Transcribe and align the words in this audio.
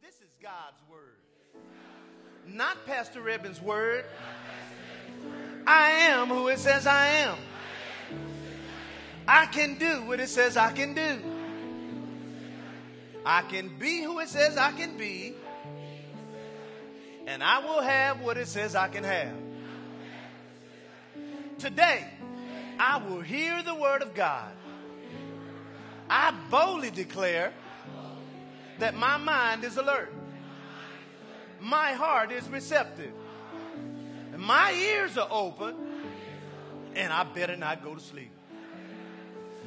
This 0.00 0.14
is 0.14 0.34
God's 0.42 0.80
word. 0.90 1.18
Not 2.46 2.86
Pastor 2.86 3.20
Ribbon's 3.20 3.60
word. 3.60 4.06
I 5.66 5.90
am 5.90 6.28
who 6.28 6.48
it 6.48 6.58
says 6.58 6.86
I 6.86 7.06
am. 7.06 7.36
I 9.28 9.44
can 9.44 9.76
do 9.76 10.06
what 10.06 10.20
it 10.20 10.30
says 10.30 10.56
I 10.56 10.72
can 10.72 10.94
do. 10.94 11.18
I 13.26 13.42
can 13.42 13.78
be 13.78 14.02
who 14.02 14.20
it 14.20 14.28
says 14.30 14.56
I 14.56 14.72
can 14.72 14.96
be. 14.96 15.34
And 17.26 17.42
I 17.42 17.58
will 17.58 17.82
have 17.82 18.22
what 18.22 18.38
it 18.38 18.48
says 18.48 18.74
I 18.74 18.88
can 18.88 19.04
have. 19.04 19.34
Today, 21.58 22.06
I 22.78 23.02
will 23.06 23.20
hear 23.20 23.62
the 23.62 23.74
word 23.74 24.00
of 24.00 24.14
God. 24.14 24.50
I 26.08 26.32
boldly 26.50 26.90
declare 26.90 27.52
that 28.78 28.94
my 28.94 29.16
mind 29.16 29.64
is 29.64 29.76
alert. 29.76 30.12
My 31.60 31.92
heart 31.92 32.32
is 32.32 32.48
receptive. 32.48 33.12
And 34.32 34.42
my 34.42 34.72
ears 34.72 35.16
are 35.16 35.28
open. 35.30 35.74
And 36.94 37.12
I 37.12 37.24
better 37.24 37.56
not 37.56 37.82
go 37.82 37.94
to 37.94 38.00
sleep. 38.00 38.30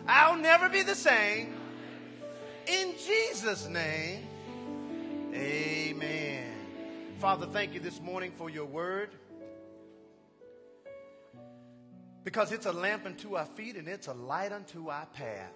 I'll 0.07 0.38
never 0.38 0.70
be 0.70 0.83
the 0.83 0.95
same. 0.95 1.53
In 2.66 2.93
Jesus' 2.97 3.67
name, 3.67 4.27
amen. 5.33 6.53
Father, 7.19 7.45
thank 7.45 7.73
you 7.73 7.80
this 7.80 8.02
morning 8.02 8.31
for 8.31 8.49
your 8.49 8.66
word. 8.66 9.09
Because 12.23 12.52
it's 12.52 12.66
a 12.66 12.73
lamp 12.73 13.05
unto 13.05 13.35
our 13.35 13.45
feet 13.45 13.77
and 13.77 13.88
it's 13.88 14.08
a 14.08 14.13
light 14.13 14.52
unto 14.52 14.89
our 14.89 15.05
path. 15.08 15.53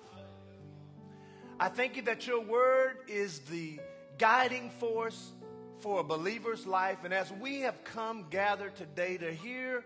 I 1.61 1.69
thank 1.69 1.95
you 1.95 2.01
that 2.03 2.25
your 2.25 2.41
word 2.41 2.97
is 3.07 3.37
the 3.41 3.79
guiding 4.17 4.71
force 4.71 5.31
for 5.77 5.99
a 5.99 6.03
believer's 6.03 6.65
life. 6.65 7.03
And 7.03 7.13
as 7.13 7.31
we 7.33 7.59
have 7.59 7.83
come 7.83 8.25
gathered 8.31 8.75
today 8.75 9.17
to 9.17 9.31
hear 9.31 9.83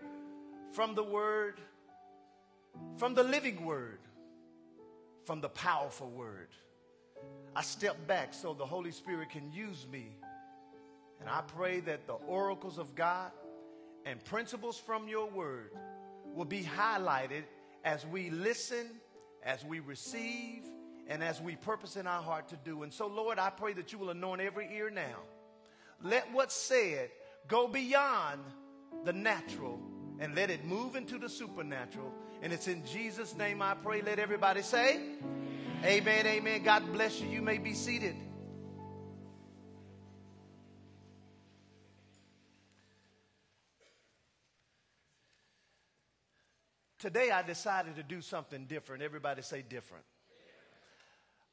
from 0.72 0.94
the 0.94 1.02
word, 1.02 1.60
from 2.96 3.12
the 3.12 3.22
living 3.22 3.62
word, 3.62 3.98
from 5.26 5.42
the 5.42 5.50
powerful 5.50 6.08
word, 6.08 6.48
I 7.54 7.60
step 7.60 8.06
back 8.06 8.32
so 8.32 8.54
the 8.54 8.64
Holy 8.64 8.90
Spirit 8.90 9.28
can 9.28 9.52
use 9.52 9.86
me. 9.92 10.16
And 11.20 11.28
I 11.28 11.42
pray 11.42 11.80
that 11.80 12.06
the 12.06 12.14
oracles 12.14 12.78
of 12.78 12.94
God 12.94 13.32
and 14.06 14.24
principles 14.24 14.78
from 14.78 15.08
your 15.08 15.28
word 15.28 15.72
will 16.34 16.46
be 16.46 16.62
highlighted 16.62 17.42
as 17.84 18.06
we 18.06 18.30
listen, 18.30 18.86
as 19.42 19.62
we 19.62 19.80
receive, 19.80 20.62
and 21.08 21.22
as 21.22 21.40
we 21.40 21.56
purpose 21.56 21.96
in 21.96 22.06
our 22.06 22.22
heart 22.22 22.48
to 22.48 22.56
do. 22.64 22.82
And 22.82 22.92
so, 22.92 23.06
Lord, 23.06 23.38
I 23.38 23.50
pray 23.50 23.72
that 23.74 23.92
you 23.92 23.98
will 23.98 24.10
anoint 24.10 24.40
every 24.40 24.68
ear 24.74 24.90
now. 24.90 25.18
Let 26.02 26.32
what's 26.32 26.54
said 26.54 27.10
go 27.48 27.68
beyond 27.68 28.40
the 29.04 29.12
natural 29.12 29.80
and 30.18 30.34
let 30.34 30.50
it 30.50 30.64
move 30.64 30.96
into 30.96 31.18
the 31.18 31.28
supernatural. 31.28 32.12
And 32.42 32.52
it's 32.52 32.68
in 32.68 32.84
Jesus' 32.84 33.36
name 33.36 33.62
I 33.62 33.74
pray. 33.74 34.02
Let 34.02 34.18
everybody 34.18 34.62
say, 34.62 35.00
Amen, 35.84 36.26
amen. 36.26 36.62
God 36.62 36.92
bless 36.92 37.20
you. 37.20 37.28
You 37.28 37.42
may 37.42 37.58
be 37.58 37.74
seated. 37.74 38.16
Today 46.98 47.30
I 47.30 47.42
decided 47.42 47.96
to 47.96 48.02
do 48.02 48.20
something 48.20 48.64
different. 48.64 49.02
Everybody 49.02 49.42
say 49.42 49.62
different. 49.62 50.04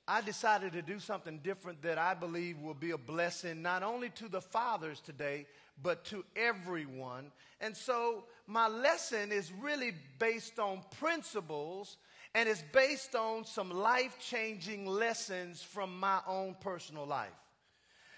I 0.08 0.22
decided 0.22 0.74
to 0.74 0.82
do 0.82 1.00
something 1.00 1.40
different 1.40 1.82
that 1.84 1.98
I 1.98 2.14
believe 2.14 2.60
will 2.60 2.74
be 2.74 2.92
a 2.92 2.98
blessing 2.98 3.62
not 3.62 3.84
only 3.84 4.10
to 4.12 4.28
the 4.28 4.42
fathers 4.42 5.00
today, 5.00 5.46
but 5.82 6.04
to 6.06 6.26
everyone. 6.36 7.32
And 7.62 7.76
so 7.76 8.26
my 8.46 8.68
lesson 8.68 9.32
is 9.32 9.52
really 9.52 9.94
based 10.20 10.60
on 10.60 10.82
principles 11.00 11.98
and 12.36 12.50
it's 12.50 12.64
based 12.74 13.16
on 13.16 13.46
some 13.46 13.72
life 13.72 14.18
changing 14.20 14.86
lessons 14.86 15.62
from 15.62 16.00
my 16.00 16.20
own 16.28 16.56
personal 16.60 17.06
life. 17.06 17.30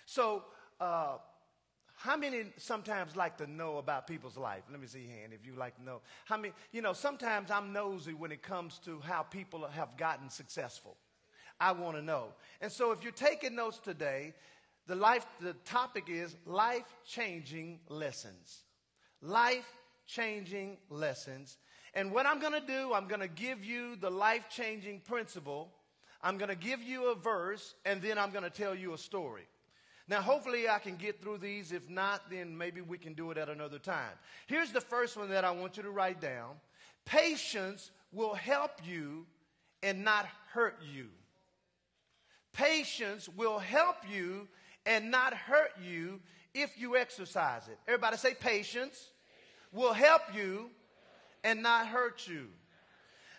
So, 0.06 0.44
uh, 0.79 1.18
how 1.97 2.18
many 2.18 2.45
sometimes 2.57 3.16
like 3.16 3.38
to 3.38 3.47
know 3.47 3.78
about 3.78 4.06
people's 4.06 4.38
life? 4.38 4.63
Let 4.69 4.79
me 4.79 4.88
see 4.88 5.01
your 5.01 5.12
hand 5.12 5.34
if 5.34 5.45
you 5.45 5.56
like 5.56 5.75
to 5.78 5.84
know. 5.84 6.01
How 6.25 6.38
many, 6.38 6.53
you 6.72 6.81
know, 6.81 6.94
sometimes 6.94 7.50
I'm 7.50 7.74
nosy 7.74 8.13
when 8.13 8.31
it 8.31 8.44
comes 8.44 8.79
to 8.79 9.00
how 9.00 9.24
people 9.24 9.68
have 9.68 9.95
gotten 9.97 10.29
successful. 10.29 10.97
I 11.59 11.71
want 11.71 11.95
to 11.97 12.01
know. 12.01 12.27
And 12.61 12.71
so 12.71 12.91
if 12.91 13.03
you're 13.03 13.11
taking 13.11 13.55
notes 13.55 13.79
today, 13.79 14.33
the 14.88 14.95
life 14.95 15.25
the 15.39 15.53
topic 15.66 16.05
is 16.09 16.35
life 16.45 16.85
changing 17.05 17.79
lessons. 17.89 18.63
Life 19.21 19.71
changing 20.05 20.77
lessons. 20.89 21.57
And 21.94 22.11
what 22.11 22.25
I'm 22.25 22.39
going 22.39 22.53
to 22.53 22.65
do, 22.65 22.94
I'm 22.94 23.07
going 23.07 23.21
to 23.21 23.27
give 23.27 23.63
you 23.63 23.95
the 23.95 24.09
life 24.09 24.49
changing 24.49 24.99
principle. 24.99 25.71
I'm 26.21 26.38
going 26.38 26.49
to 26.49 26.55
give 26.55 26.83
you 26.83 27.11
a 27.11 27.15
verse, 27.15 27.75
and 27.85 28.01
then 28.01 28.17
I'm 28.17 28.31
going 28.31 28.44
to 28.44 28.49
tell 28.49 28.75
you 28.75 28.94
a 28.94 28.97
story. 28.97 29.47
Now, 30.07 30.21
hopefully, 30.21 30.69
I 30.69 30.79
can 30.79 30.97
get 30.97 31.21
through 31.21 31.39
these. 31.39 31.71
If 31.71 31.89
not, 31.89 32.29
then 32.29 32.55
maybe 32.55 32.81
we 32.81 32.97
can 32.97 33.13
do 33.13 33.31
it 33.31 33.38
at 33.38 33.49
another 33.49 33.79
time. 33.79 34.11
Here's 34.45 34.71
the 34.71 34.81
first 34.81 35.17
one 35.17 35.29
that 35.29 35.45
I 35.45 35.51
want 35.51 35.77
you 35.77 35.83
to 35.83 35.89
write 35.89 36.21
down 36.21 36.55
Patience 37.05 37.91
will 38.11 38.33
help 38.33 38.71
you 38.85 39.25
and 39.81 40.03
not 40.03 40.27
hurt 40.51 40.77
you. 40.94 41.07
Patience 42.55 43.27
will 43.27 43.59
help 43.59 43.97
you 44.09 44.47
and 44.85 45.11
not 45.11 45.33
hurt 45.33 45.71
you 45.83 46.21
if 46.53 46.79
you 46.79 46.95
exercise 46.95 47.67
it. 47.67 47.77
Everybody 47.88 48.17
say 48.17 48.33
patience 48.33 49.09
will 49.73 49.93
help 49.93 50.21
you 50.33 50.69
and 51.44 51.61
not 51.61 51.88
hurt 51.88 52.27
you. 52.27 52.47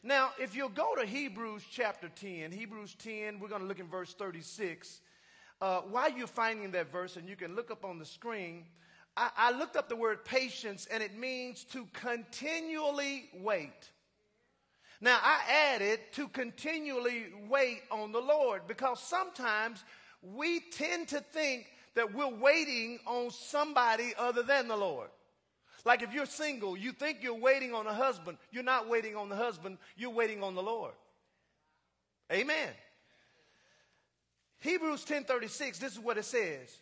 Now, 0.02 0.30
if 0.38 0.54
you'll 0.54 0.68
go 0.68 0.94
to 0.94 1.06
Hebrews 1.06 1.64
chapter 1.70 2.08
10, 2.08 2.52
Hebrews 2.52 2.94
10, 2.98 3.40
we're 3.40 3.48
going 3.48 3.62
to 3.62 3.66
look 3.66 3.80
in 3.80 3.88
verse 3.88 4.12
36. 4.12 5.00
Uh, 5.60 5.80
while 5.80 6.10
you're 6.12 6.26
finding 6.26 6.70
that 6.72 6.92
verse, 6.92 7.16
and 7.16 7.26
you 7.26 7.36
can 7.36 7.56
look 7.56 7.70
up 7.70 7.84
on 7.84 7.98
the 7.98 8.04
screen, 8.04 8.66
I, 9.16 9.30
I 9.36 9.50
looked 9.52 9.76
up 9.76 9.88
the 9.88 9.96
word 9.96 10.24
patience, 10.24 10.86
and 10.92 11.02
it 11.02 11.16
means 11.16 11.64
to 11.72 11.88
continually 11.94 13.30
wait. 13.34 13.90
Now, 15.00 15.18
I 15.22 15.40
added 15.74 16.00
to 16.12 16.28
continually 16.28 17.26
wait 17.48 17.82
on 17.90 18.12
the 18.12 18.20
Lord 18.20 18.62
because 18.66 19.00
sometimes 19.00 19.84
we 20.22 20.60
tend 20.60 21.08
to 21.08 21.20
think 21.20 21.66
that 21.94 22.14
we're 22.14 22.34
waiting 22.34 22.98
on 23.06 23.30
somebody 23.30 24.12
other 24.18 24.42
than 24.42 24.68
the 24.68 24.76
Lord. 24.76 25.08
Like 25.84 26.02
if 26.02 26.12
you're 26.12 26.26
single, 26.26 26.76
you 26.76 26.92
think 26.92 27.18
you're 27.22 27.34
waiting 27.34 27.72
on 27.72 27.86
a 27.86 27.94
husband. 27.94 28.38
You're 28.50 28.64
not 28.64 28.88
waiting 28.88 29.16
on 29.16 29.28
the 29.28 29.36
husband, 29.36 29.78
you're 29.96 30.10
waiting 30.10 30.42
on 30.42 30.54
the 30.54 30.62
Lord. 30.62 30.92
Amen. 32.32 32.70
Hebrews 34.58 35.04
10:36, 35.04 35.78
this 35.78 35.92
is 35.92 36.00
what 36.00 36.18
it 36.18 36.24
says. 36.24 36.76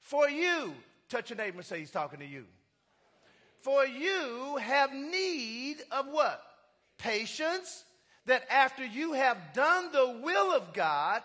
For 0.00 0.28
you, 0.30 0.74
touch 1.08 1.30
your 1.30 1.36
neighbor 1.36 1.58
and 1.58 1.66
say 1.66 1.80
he's 1.80 1.90
talking 1.90 2.20
to 2.20 2.26
you. 2.26 2.46
For 3.60 3.84
you 3.84 4.56
have 4.56 4.92
need 4.92 5.76
of 5.90 6.06
what? 6.06 6.42
Patience, 6.98 7.84
that 8.26 8.44
after 8.50 8.84
you 8.84 9.12
have 9.12 9.38
done 9.54 9.90
the 9.92 10.20
will 10.22 10.52
of 10.52 10.72
God, 10.72 11.22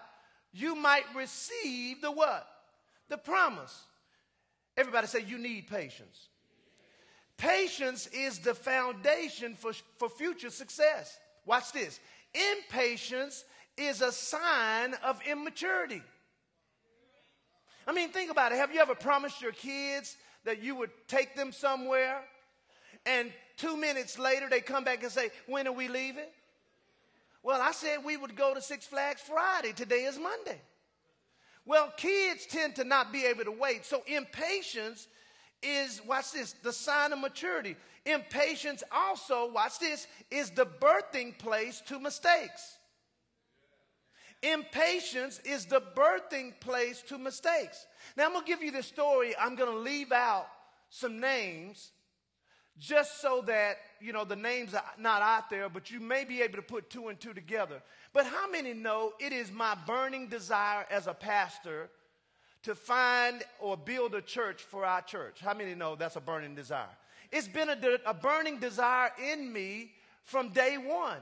you 0.54 0.76
might 0.76 1.06
receive 1.16 2.02
the 2.02 2.12
what? 2.12 2.48
The 3.10 3.18
promise. 3.18 3.84
Everybody 4.78 5.08
say 5.08 5.22
you 5.22 5.38
need 5.38 5.68
patience. 5.68 6.28
Patience 7.38 8.08
is 8.08 8.40
the 8.40 8.54
foundation 8.54 9.56
for, 9.56 9.74
for 9.98 10.10
future 10.10 10.50
success. 10.50 11.18
Watch 11.46 11.72
this. 11.72 12.00
Impatience 12.34 13.44
is 13.78 14.02
a 14.02 14.12
sign 14.12 14.94
of 15.04 15.20
immaturity. 15.28 16.02
I 17.88 17.94
mean, 17.94 18.10
think 18.10 18.30
about 18.30 18.52
it. 18.52 18.58
Have 18.58 18.74
you 18.74 18.80
ever 18.80 18.94
promised 18.94 19.42
your 19.42 19.54
kids 19.54 20.18
that 20.46 20.62
you 20.62 20.76
would 20.76 20.92
take 21.08 21.36
them 21.36 21.52
somewhere 21.52 22.22
and 23.06 23.32
two 23.62 23.78
minutes 23.78 24.18
later 24.18 24.50
they 24.50 24.60
come 24.60 24.84
back 24.84 25.04
and 25.04 25.12
say, 25.12 25.30
When 25.48 25.68
are 25.68 25.72
we 25.72 25.88
leaving? 25.88 26.26
Well, 27.44 27.62
I 27.62 27.72
said 27.72 28.00
we 28.04 28.18
would 28.18 28.36
go 28.36 28.54
to 28.54 28.62
Six 28.62 28.86
Flags 28.86 29.22
Friday. 29.22 29.74
Today 29.74 30.04
is 30.04 30.18
Monday. 30.18 30.60
Well, 31.66 31.94
kids 31.96 32.46
tend 32.48 32.76
to 32.76 32.84
not 32.84 33.14
be 33.14 33.26
able 33.26 33.46
to 33.46 33.52
wait. 33.52 33.86
So 33.86 34.04
impatience 34.08 35.08
is, 35.62 36.02
watch 36.08 36.32
this, 36.32 36.54
the 36.64 36.74
sign 36.74 37.14
of 37.14 37.20
maturity. 37.20 37.76
Impatience 38.06 38.84
also, 38.92 39.52
watch 39.52 39.80
this, 39.80 40.08
is 40.32 40.50
the 40.52 40.66
birthing 40.66 41.38
place 41.38 41.82
to 41.88 42.00
mistakes. 42.00 42.78
Impatience 44.42 45.40
is 45.46 45.66
the 45.66 45.82
birthing 45.96 46.60
place 46.60 47.04
to 47.04 47.20
mistakes. 47.20 47.86
Now, 48.18 48.26
I'm 48.26 48.34
going 48.34 48.44
to 48.44 48.52
give 48.52 48.64
you 48.64 48.72
this 48.72 48.88
story. 48.88 49.36
I'm 49.40 49.56
going 49.56 49.72
to 49.72 49.80
leave 49.80 50.12
out 50.12 50.48
some 50.90 51.20
names 51.20 51.92
just 52.80 53.22
so 53.22 53.44
that, 53.48 53.78
you 54.00 54.14
know, 54.14 54.26
the 54.26 54.36
names 54.36 54.74
are 54.74 54.84
not 54.98 55.22
out 55.22 55.50
there, 55.50 55.70
but 55.70 55.92
you 55.92 56.00
may 56.00 56.26
be 56.26 56.42
able 56.42 56.56
to 56.56 56.62
put 56.62 56.90
two 56.90 57.10
and 57.10 57.20
two 57.20 57.34
together. 57.34 57.82
But 58.14 58.26
how 58.26 58.50
many 58.50 58.74
know 58.74 59.14
it 59.20 59.34
is 59.34 59.52
my 59.52 59.76
burning 59.86 60.28
desire 60.28 60.86
as 60.90 61.08
a 61.08 61.14
pastor 61.14 61.90
to 62.64 62.76
find 62.76 63.44
or 63.60 63.76
build 63.76 64.14
a 64.16 64.22
church 64.22 64.62
for 64.62 64.86
our 64.86 65.02
church. 65.02 65.40
How 65.40 65.54
many 65.54 65.74
know 65.74 65.96
that's 65.96 66.16
a 66.16 66.22
burning 66.22 66.56
desire? 66.56 66.86
It's 67.32 67.48
been 67.48 67.70
a, 67.70 67.78
a 68.06 68.14
burning 68.14 68.60
desire 68.60 69.12
in 69.32 69.52
me 69.52 69.92
from 70.26 70.50
day 70.50 70.78
one. 70.78 71.18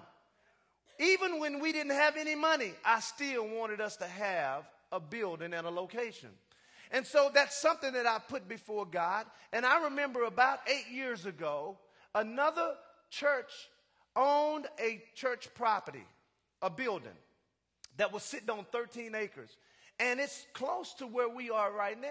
Even 0.99 1.39
when 1.39 1.61
we 1.61 1.71
didn't 1.71 1.93
have 1.93 2.17
any 2.17 2.35
money, 2.35 2.73
I 2.83 2.99
still 2.99 3.47
wanted 3.47 3.79
us 3.79 3.95
to 3.97 4.05
have 4.05 4.65
a 4.91 4.99
building 4.99 5.53
and 5.53 5.65
a 5.65 5.69
location. 5.69 6.29
And 6.91 7.05
so 7.05 7.29
that's 7.33 7.59
something 7.59 7.93
that 7.93 8.05
I 8.05 8.17
put 8.19 8.47
before 8.47 8.85
God. 8.85 9.25
And 9.53 9.65
I 9.65 9.85
remember 9.85 10.23
about 10.23 10.59
eight 10.67 10.91
years 10.91 11.25
ago, 11.25 11.77
another 12.15 12.73
church 13.09 13.51
owned 14.15 14.67
a 14.79 15.01
church 15.15 15.49
property, 15.53 16.05
a 16.61 16.69
building 16.69 17.11
that 17.97 18.11
was 18.11 18.23
sitting 18.23 18.49
on 18.49 18.65
13 18.71 19.13
acres. 19.13 19.55
And 19.99 20.19
it's 20.19 20.45
close 20.53 20.93
to 20.95 21.07
where 21.07 21.29
we 21.29 21.49
are 21.49 21.71
right 21.71 21.99
now. 21.99 22.07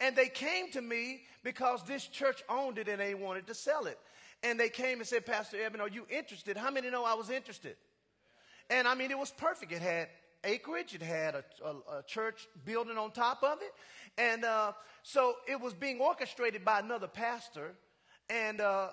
And 0.00 0.16
they 0.16 0.28
came 0.28 0.70
to 0.72 0.82
me 0.82 1.22
because 1.44 1.82
this 1.84 2.06
church 2.06 2.42
owned 2.48 2.78
it 2.78 2.88
and 2.88 3.00
they 3.00 3.14
wanted 3.14 3.46
to 3.46 3.54
sell 3.54 3.86
it. 3.86 3.98
And 4.42 4.58
they 4.58 4.68
came 4.68 4.98
and 4.98 5.06
said, 5.06 5.24
Pastor 5.24 5.62
Evan, 5.62 5.80
are 5.80 5.88
you 5.88 6.04
interested? 6.10 6.56
How 6.56 6.70
many 6.70 6.90
know 6.90 7.04
I 7.04 7.14
was 7.14 7.30
interested? 7.30 7.76
And 8.68 8.88
I 8.88 8.94
mean, 8.94 9.10
it 9.10 9.18
was 9.18 9.30
perfect. 9.30 9.70
It 9.70 9.82
had 9.82 10.08
acreage, 10.44 10.94
it 10.94 11.02
had 11.02 11.34
a, 11.34 11.44
a, 11.64 11.98
a 11.98 12.02
church 12.06 12.46
building 12.64 12.98
on 12.98 13.12
top 13.12 13.42
of 13.42 13.58
it. 13.62 13.72
And 14.18 14.44
uh, 14.44 14.72
so 15.02 15.34
it 15.48 15.60
was 15.60 15.74
being 15.74 16.00
orchestrated 16.00 16.64
by 16.64 16.80
another 16.80 17.08
pastor. 17.08 17.72
And 18.28 18.60
uh, 18.60 18.88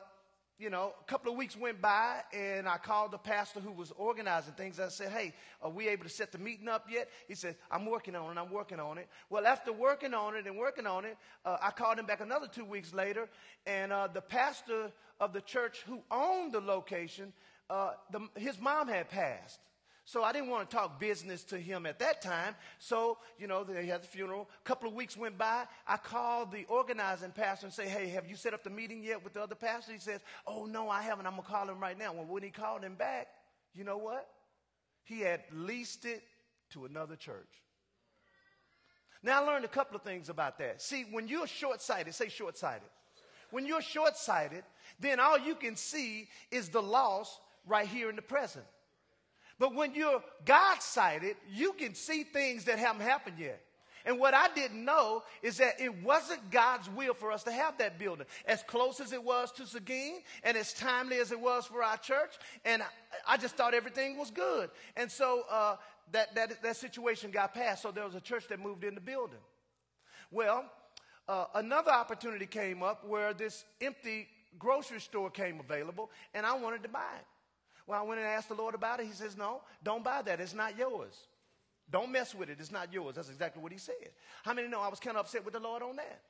you 0.59 0.69
know, 0.69 0.91
a 0.99 1.09
couple 1.09 1.31
of 1.31 1.37
weeks 1.37 1.55
went 1.55 1.81
by 1.81 2.21
and 2.33 2.67
I 2.67 2.77
called 2.77 3.11
the 3.11 3.17
pastor 3.17 3.61
who 3.61 3.71
was 3.71 3.93
organizing 3.95 4.53
things. 4.55 4.77
I 4.77 4.89
said, 4.89 5.09
Hey, 5.09 5.33
are 5.61 5.69
we 5.69 5.87
able 5.87 6.03
to 6.03 6.09
set 6.09 6.33
the 6.33 6.37
meeting 6.37 6.67
up 6.67 6.87
yet? 6.91 7.09
He 7.29 7.35
said, 7.35 7.55
I'm 7.71 7.85
working 7.85 8.13
on 8.13 8.37
it. 8.37 8.39
I'm 8.39 8.51
working 8.51 8.79
on 8.79 8.97
it. 8.97 9.07
Well, 9.29 9.47
after 9.47 9.71
working 9.71 10.13
on 10.13 10.35
it 10.35 10.45
and 10.45 10.57
working 10.57 10.85
on 10.85 11.05
it, 11.05 11.17
uh, 11.45 11.57
I 11.61 11.71
called 11.71 11.97
him 11.97 12.05
back 12.05 12.19
another 12.19 12.47
two 12.47 12.65
weeks 12.65 12.93
later 12.93 13.29
and 13.65 13.93
uh, 13.93 14.07
the 14.07 14.21
pastor 14.21 14.91
of 15.21 15.31
the 15.31 15.41
church 15.41 15.81
who 15.87 16.01
owned 16.11 16.51
the 16.51 16.59
location, 16.59 17.31
uh, 17.69 17.91
the, 18.11 18.27
his 18.35 18.59
mom 18.59 18.89
had 18.89 19.09
passed. 19.09 19.59
So 20.09 20.23
I 20.23 20.31
didn't 20.31 20.50
want 20.50 20.67
to 20.67 20.75
talk 20.75 21.00
business 21.00 21.44
to 21.44 21.59
him 21.59 21.85
at 21.85 22.00
that 22.00 22.19
time. 22.19 22.56
So, 22.79 23.19
you 23.38 23.45
know, 23.45 23.63
they 23.63 23.85
had 23.85 24.01
the 24.01 24.07
funeral. 24.07 24.50
A 24.65 24.67
couple 24.67 24.89
of 24.89 24.95
weeks 24.95 25.15
went 25.15 25.38
by. 25.38 25.65
I 25.85 25.97
called 25.97 26.51
the 26.51 26.65
organizing 26.67 27.29
pastor 27.29 27.67
and 27.67 27.73
say, 27.73 27.88
hey, 27.88 28.07
have 28.07 28.25
you 28.27 28.35
set 28.35 28.56
up 28.56 28.63
the 28.63 28.71
meeting 28.71 29.03
yet 29.03 29.23
with 29.23 29.33
the 29.33 29.44
other 29.44 29.53
pastor? 29.53 29.94
He 29.94 30.00
says, 30.00 30.21
oh, 30.47 30.65
no, 30.65 30.89
I 30.89 31.03
haven't. 31.03 31.27
I'm 31.27 31.33
going 31.33 31.44
to 31.44 31.47
call 31.47 31.69
him 31.69 31.79
right 31.79 31.95
now. 31.95 32.11
Well, 32.11 32.25
when 32.25 32.41
he 32.41 32.50
called 32.50 32.81
him 32.81 32.95
back, 32.95 33.27
you 33.75 33.83
know 33.83 34.00
what? 34.00 34.27
He 35.03 35.19
had 35.19 35.41
leased 35.53 36.06
it 36.06 36.23
to 36.71 36.85
another 36.85 37.15
church. 37.15 37.61
Now, 39.21 39.44
I 39.44 39.45
learned 39.45 39.65
a 39.65 39.67
couple 39.67 39.95
of 39.95 40.01
things 40.01 40.29
about 40.29 40.57
that. 40.57 40.81
See, 40.81 41.06
when 41.11 41.27
you're 41.27 41.45
short 41.45 41.83
sighted, 41.83 42.15
say 42.15 42.29
short 42.29 42.57
sighted. 42.57 42.89
When 43.51 43.67
you're 43.67 43.83
short 43.83 44.17
sighted, 44.17 44.63
then 45.00 45.19
all 45.19 45.38
you 45.38 45.53
can 45.53 45.75
see 45.75 46.29
is 46.50 46.69
the 46.69 46.81
loss 46.81 47.39
right 47.67 47.88
here 47.88 48.09
in 48.09 48.15
the 48.15 48.23
present. 48.23 48.65
But 49.59 49.75
when 49.75 49.94
you're 49.94 50.23
God 50.45 50.81
sighted, 50.81 51.35
you 51.51 51.73
can 51.73 51.94
see 51.94 52.23
things 52.23 52.63
that 52.65 52.79
haven't 52.79 53.01
happened 53.01 53.35
yet. 53.38 53.61
And 54.06 54.17
what 54.17 54.33
I 54.33 54.47
didn't 54.56 54.83
know 54.83 55.23
is 55.44 55.57
that 55.57 55.79
it 55.79 56.01
wasn't 56.01 56.50
God's 56.50 56.89
will 56.89 57.13
for 57.13 57.31
us 57.31 57.44
to 57.44 57.51
have 57.51 57.77
that 57.79 58.00
building. 58.00 58.25
As 58.45 58.63
close 58.63 59.01
as 59.01 59.11
it 59.11 59.21
was 59.21 59.51
to 59.53 59.67
Seguin 59.67 60.21
and 60.44 60.56
as 60.56 60.73
timely 60.73 61.17
as 61.17 61.33
it 61.33 61.39
was 61.39 61.65
for 61.65 61.83
our 61.83 61.97
church. 61.97 62.35
And 62.63 62.81
I 63.27 63.35
just 63.35 63.56
thought 63.56 63.73
everything 63.73 64.17
was 64.17 64.31
good. 64.31 64.69
And 64.95 65.11
so 65.11 65.44
uh, 65.51 65.75
that, 66.13 66.33
that, 66.35 66.63
that 66.63 66.77
situation 66.77 67.29
got 67.29 67.53
passed. 67.53 67.83
So 67.83 67.91
there 67.91 68.06
was 68.06 68.15
a 68.15 68.21
church 68.21 68.47
that 68.47 68.59
moved 68.59 68.85
in 68.85 68.95
the 68.95 69.01
building. 69.01 69.39
Well, 70.31 70.65
uh, 71.27 71.45
another 71.56 71.91
opportunity 71.91 72.45
came 72.45 72.81
up 72.81 73.06
where 73.06 73.33
this 73.33 73.65
empty 73.81 74.27
grocery 74.57 75.01
store 75.01 75.29
came 75.29 75.59
available 75.59 76.09
and 76.33 76.45
I 76.45 76.56
wanted 76.56 76.83
to 76.83 76.89
buy 76.89 77.11
it. 77.19 77.25
Well, 77.89 78.00
I 78.00 78.03
went 78.03 78.19
and 78.19 78.30
asked 78.30 78.50
the 78.50 78.53
Lord 78.53 78.75
about 78.75 79.00
it. 79.00 79.07
He 79.07 79.13
says, 79.13 79.36
No, 79.36 79.62
don't 79.83 80.03
buy 80.03 80.21
that. 80.21 80.39
It's 80.39 80.53
not 80.53 80.77
yours. 80.77 81.15
Don't 81.89 82.12
mess 82.12 82.36
with 82.36 82.51
it. 82.51 82.57
It's 82.59 82.71
not 82.71 82.94
yours. 82.94 83.15
That's 83.15 83.30
exactly 83.30 83.63
what 83.63 83.71
he 83.71 83.80
said. 83.80 84.12
How 84.44 84.53
many 84.53 84.68
know 84.68 84.80
I 84.80 84.89
was 84.89 85.00
kind 85.00 85.18
of 85.18 85.25
upset 85.25 85.44
with 85.44 85.56
the 85.56 85.59
Lord 85.59 85.81
on 85.81 85.95
that? 85.95 86.21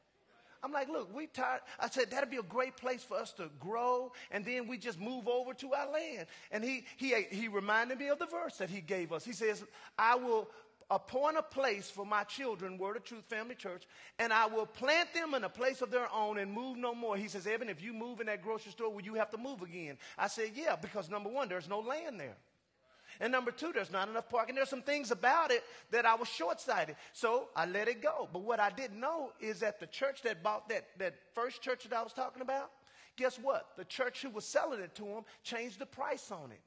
I'm 0.64 0.72
like, 0.72 0.88
look, 0.88 1.14
we 1.14 1.28
tired. 1.28 1.60
I 1.78 1.90
said 1.90 2.12
that'd 2.12 2.30
be 2.30 2.38
a 2.38 2.44
great 2.44 2.78
place 2.78 3.04
for 3.04 3.18
us 3.18 3.34
to 3.34 3.50
grow, 3.60 4.14
and 4.32 4.46
then 4.46 4.68
we 4.68 4.78
just 4.78 5.02
move 5.02 5.28
over 5.28 5.54
to 5.56 5.74
our 5.74 5.92
land. 5.92 6.28
And 6.50 6.64
he 6.64 6.86
he 6.96 7.14
he 7.30 7.50
reminded 7.50 8.00
me 8.00 8.08
of 8.08 8.20
the 8.20 8.26
verse 8.26 8.58
that 8.58 8.70
he 8.70 8.80
gave 8.80 9.12
us. 9.12 9.26
He 9.26 9.34
says, 9.34 9.64
"I 9.98 10.16
will 10.16 10.50
appoint 10.92 11.38
a 11.38 11.44
place 11.44 11.90
for 11.90 12.06
my 12.06 12.24
children, 12.24 12.78
Word 12.78 12.98
of 12.98 13.04
Truth 13.04 13.26
Family 13.26 13.56
Church, 13.56 13.84
and 14.18 14.34
I 14.34 14.48
will 14.48 14.66
plant 14.66 15.14
them 15.14 15.34
in 15.34 15.44
a 15.44 15.50
place 15.50 15.82
of 15.82 15.92
their 15.92 16.12
own 16.14 16.38
and 16.40 16.52
move 16.52 16.78
no 16.78 16.96
more. 16.96 17.16
He 17.16 17.28
says, 17.28 17.46
Evan, 17.46 17.70
if 17.70 17.82
you 17.82 17.94
move 17.94 18.20
in 18.20 18.28
that 18.28 18.42
grocery 18.42 18.72
store, 18.72 18.92
will 18.92 19.04
you 19.04 19.16
have 19.16 19.30
to 19.32 19.38
move 19.38 19.62
again? 19.62 19.98
I 20.18 20.28
said, 20.28 20.52
yeah, 20.56 20.76
because 20.76 21.10
number 21.10 21.30
one, 21.30 21.48
there's 21.48 21.70
no 21.70 21.80
land 21.80 22.20
there. 22.20 22.38
And 23.20 23.32
number 23.32 23.52
two, 23.52 23.72
there's 23.74 23.92
not 23.92 24.08
enough 24.08 24.30
parking. 24.30 24.56
There's 24.56 24.70
some 24.70 24.82
things 24.82 25.12
about 25.12 25.52
it 25.52 25.64
that 25.92 26.06
I 26.06 26.16
was 26.16 26.28
short 26.30 26.62
sighted. 26.62 26.96
So 27.12 27.50
I 27.56 27.66
let 27.66 27.88
it 27.88 28.02
go. 28.02 28.30
But 28.32 28.44
what 28.44 28.60
I 28.60 28.70
didn't 28.70 29.00
know 29.00 29.34
is 29.42 29.60
that 29.60 29.80
the 29.80 29.88
church 29.88 30.22
that 30.24 30.42
bought 30.42 30.70
that, 30.70 30.86
that 31.00 31.16
first 31.34 31.62
church 31.62 31.84
that 31.84 31.98
I 31.98 32.02
was 32.02 32.14
talking 32.14 32.42
about, 32.42 32.72
guess 33.18 33.38
what? 33.38 33.68
The 33.78 33.84
church 33.84 34.22
who 34.22 34.30
was 34.30 34.46
selling 34.46 34.80
it 34.80 34.96
to 34.96 35.04
them 35.04 35.24
changed 35.44 35.80
the 35.80 35.86
price 35.86 36.32
on 36.32 36.52
it. 36.52 36.62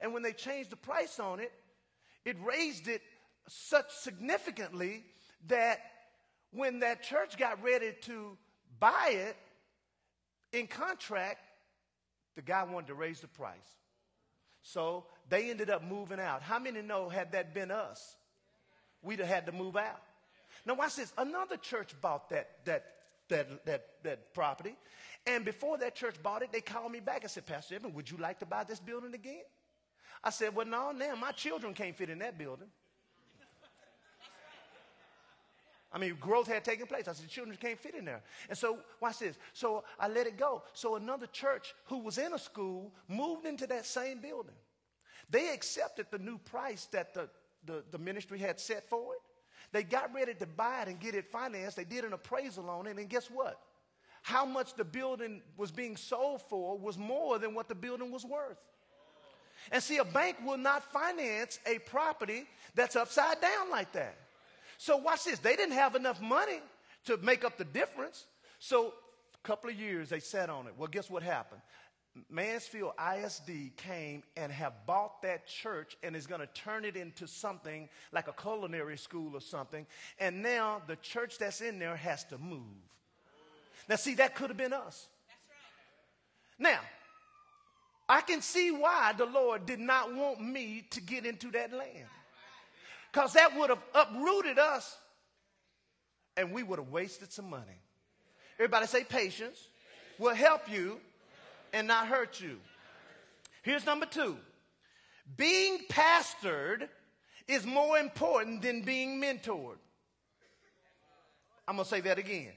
And 0.00 0.14
when 0.14 0.22
they 0.22 0.32
changed 0.32 0.70
the 0.70 0.76
price 0.76 1.18
on 1.18 1.40
it, 1.40 1.52
it 2.24 2.36
raised 2.44 2.86
it 2.86 3.02
such 3.48 3.90
significantly 3.90 5.04
that 5.48 5.80
when 6.52 6.80
that 6.80 7.02
church 7.02 7.36
got 7.36 7.62
ready 7.62 7.92
to 8.02 8.36
buy 8.80 9.10
it 9.12 9.36
in 10.52 10.66
contract, 10.66 11.40
the 12.36 12.42
guy 12.42 12.64
wanted 12.64 12.88
to 12.88 12.94
raise 12.94 13.20
the 13.20 13.28
price. 13.28 13.76
So 14.62 15.06
they 15.28 15.50
ended 15.50 15.70
up 15.70 15.82
moving 15.82 16.20
out. 16.20 16.42
How 16.42 16.58
many 16.58 16.82
know 16.82 17.08
had 17.08 17.32
that 17.32 17.54
been 17.54 17.70
us, 17.70 18.16
we'd 19.02 19.18
have 19.18 19.28
had 19.28 19.46
to 19.46 19.52
move 19.52 19.76
out? 19.76 20.02
Now 20.66 20.74
watch 20.74 20.96
this. 20.96 21.12
Another 21.16 21.56
church 21.56 21.94
bought 22.00 22.30
that 22.30 22.64
that 22.64 22.84
that 23.28 23.64
that 23.66 23.86
that 24.02 24.34
property. 24.34 24.76
And 25.26 25.44
before 25.44 25.78
that 25.78 25.94
church 25.94 26.16
bought 26.22 26.42
it, 26.42 26.52
they 26.52 26.60
called 26.60 26.92
me 26.92 27.00
back 27.00 27.22
and 27.22 27.30
said, 27.30 27.46
Pastor 27.46 27.74
Evan, 27.74 27.92
would 27.94 28.10
you 28.10 28.16
like 28.16 28.38
to 28.40 28.46
buy 28.46 28.64
this 28.64 28.80
building 28.80 29.14
again? 29.14 29.42
I 30.22 30.30
said, 30.30 30.54
Well, 30.54 30.66
no, 30.66 30.92
now 30.92 31.14
my 31.16 31.32
children 31.32 31.74
can't 31.74 31.96
fit 31.96 32.10
in 32.10 32.18
that 32.20 32.38
building. 32.38 32.68
I 35.92 35.98
mean, 35.98 36.16
growth 36.20 36.48
had 36.48 36.64
taken 36.64 36.86
place. 36.86 37.08
I 37.08 37.12
said, 37.12 37.28
children 37.28 37.56
can't 37.58 37.78
fit 37.78 37.94
in 37.94 38.04
there. 38.04 38.22
And 38.48 38.58
so, 38.58 38.78
watch 39.00 39.20
this. 39.20 39.36
So 39.54 39.84
I 39.98 40.08
let 40.08 40.26
it 40.26 40.36
go. 40.36 40.62
So 40.74 40.96
another 40.96 41.26
church 41.26 41.74
who 41.86 41.98
was 41.98 42.18
in 42.18 42.34
a 42.34 42.38
school 42.38 42.92
moved 43.08 43.46
into 43.46 43.66
that 43.68 43.86
same 43.86 44.20
building. 44.20 44.54
They 45.30 45.48
accepted 45.48 46.06
the 46.10 46.18
new 46.18 46.38
price 46.38 46.86
that 46.92 47.14
the, 47.14 47.28
the, 47.64 47.84
the 47.90 47.98
ministry 47.98 48.38
had 48.38 48.60
set 48.60 48.88
for 48.88 49.14
it. 49.14 49.20
They 49.72 49.82
got 49.82 50.14
ready 50.14 50.34
to 50.34 50.46
buy 50.46 50.82
it 50.82 50.88
and 50.88 51.00
get 51.00 51.14
it 51.14 51.30
financed. 51.30 51.76
They 51.76 51.84
did 51.84 52.04
an 52.04 52.12
appraisal 52.12 52.68
on 52.70 52.86
it. 52.86 52.96
And 52.98 53.08
guess 53.08 53.30
what? 53.30 53.58
How 54.22 54.44
much 54.44 54.74
the 54.74 54.84
building 54.84 55.42
was 55.56 55.70
being 55.70 55.96
sold 55.96 56.42
for 56.42 56.78
was 56.78 56.98
more 56.98 57.38
than 57.38 57.54
what 57.54 57.68
the 57.68 57.74
building 57.74 58.10
was 58.10 58.24
worth. 58.24 58.58
And 59.70 59.82
see, 59.82 59.98
a 59.98 60.04
bank 60.04 60.36
will 60.44 60.58
not 60.58 60.82
finance 60.92 61.58
a 61.66 61.78
property 61.80 62.44
that's 62.74 62.96
upside 62.96 63.40
down 63.40 63.70
like 63.70 63.92
that. 63.92 64.16
So 64.78 64.96
watch 64.96 65.24
this. 65.24 65.40
They 65.40 65.56
didn't 65.56 65.74
have 65.74 65.96
enough 65.96 66.22
money 66.22 66.60
to 67.04 67.16
make 67.18 67.44
up 67.44 67.58
the 67.58 67.64
difference. 67.64 68.24
So 68.60 68.94
a 69.34 69.46
couple 69.46 69.68
of 69.68 69.76
years 69.76 70.08
they 70.08 70.20
sat 70.20 70.48
on 70.48 70.66
it. 70.68 70.74
Well, 70.78 70.88
guess 70.88 71.10
what 71.10 71.22
happened? 71.22 71.60
Mansfield 72.30 72.92
ISD 72.98 73.76
came 73.76 74.22
and 74.36 74.50
have 74.50 74.72
bought 74.86 75.22
that 75.22 75.46
church 75.46 75.96
and 76.02 76.16
is 76.16 76.26
going 76.26 76.40
to 76.40 76.46
turn 76.48 76.84
it 76.84 76.96
into 76.96 77.26
something 77.26 77.88
like 78.12 78.28
a 78.28 78.32
culinary 78.32 78.96
school 78.96 79.34
or 79.34 79.40
something. 79.40 79.86
And 80.18 80.42
now 80.42 80.80
the 80.86 80.96
church 80.96 81.38
that's 81.38 81.60
in 81.60 81.78
there 81.78 81.96
has 81.96 82.24
to 82.24 82.38
move. 82.38 82.62
Now, 83.88 83.96
see, 83.96 84.14
that 84.14 84.34
could 84.34 84.50
have 84.50 84.56
been 84.56 84.72
us. 84.72 85.08
Right. 86.58 86.72
Now, 86.72 86.80
I 88.08 88.20
can 88.20 88.42
see 88.42 88.70
why 88.70 89.12
the 89.16 89.26
Lord 89.26 89.66
did 89.66 89.80
not 89.80 90.14
want 90.14 90.40
me 90.40 90.86
to 90.90 91.00
get 91.00 91.26
into 91.26 91.50
that 91.52 91.72
land 91.72 92.08
because 93.18 93.32
that 93.32 93.56
would 93.56 93.68
have 93.68 93.82
uprooted 93.96 94.60
us 94.60 94.96
and 96.36 96.52
we 96.52 96.62
would 96.62 96.78
have 96.78 96.90
wasted 96.90 97.32
some 97.32 97.50
money. 97.50 97.82
Everybody 98.60 98.86
say 98.86 99.02
patience 99.02 99.58
will 100.20 100.36
help 100.36 100.70
you 100.70 101.00
and 101.72 101.88
not 101.88 102.06
hurt 102.06 102.40
you. 102.40 102.58
Here's 103.62 103.84
number 103.84 104.06
two 104.06 104.36
being 105.36 105.80
pastored 105.90 106.88
is 107.48 107.66
more 107.66 107.98
important 107.98 108.62
than 108.62 108.82
being 108.82 109.20
mentored. 109.20 109.78
I'm 111.66 111.74
going 111.74 111.84
to 111.84 111.90
say 111.90 112.00
that 112.02 112.18
again. 112.18 112.52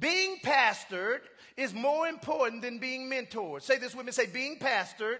Being 0.00 0.38
pastored 0.42 1.20
is 1.58 1.74
more 1.74 2.08
important 2.08 2.62
than 2.62 2.78
being 2.78 3.10
mentored. 3.10 3.60
Say 3.60 3.76
this 3.76 3.94
with 3.94 4.06
me. 4.06 4.12
Say, 4.12 4.26
being 4.26 4.58
pastored 4.58 5.18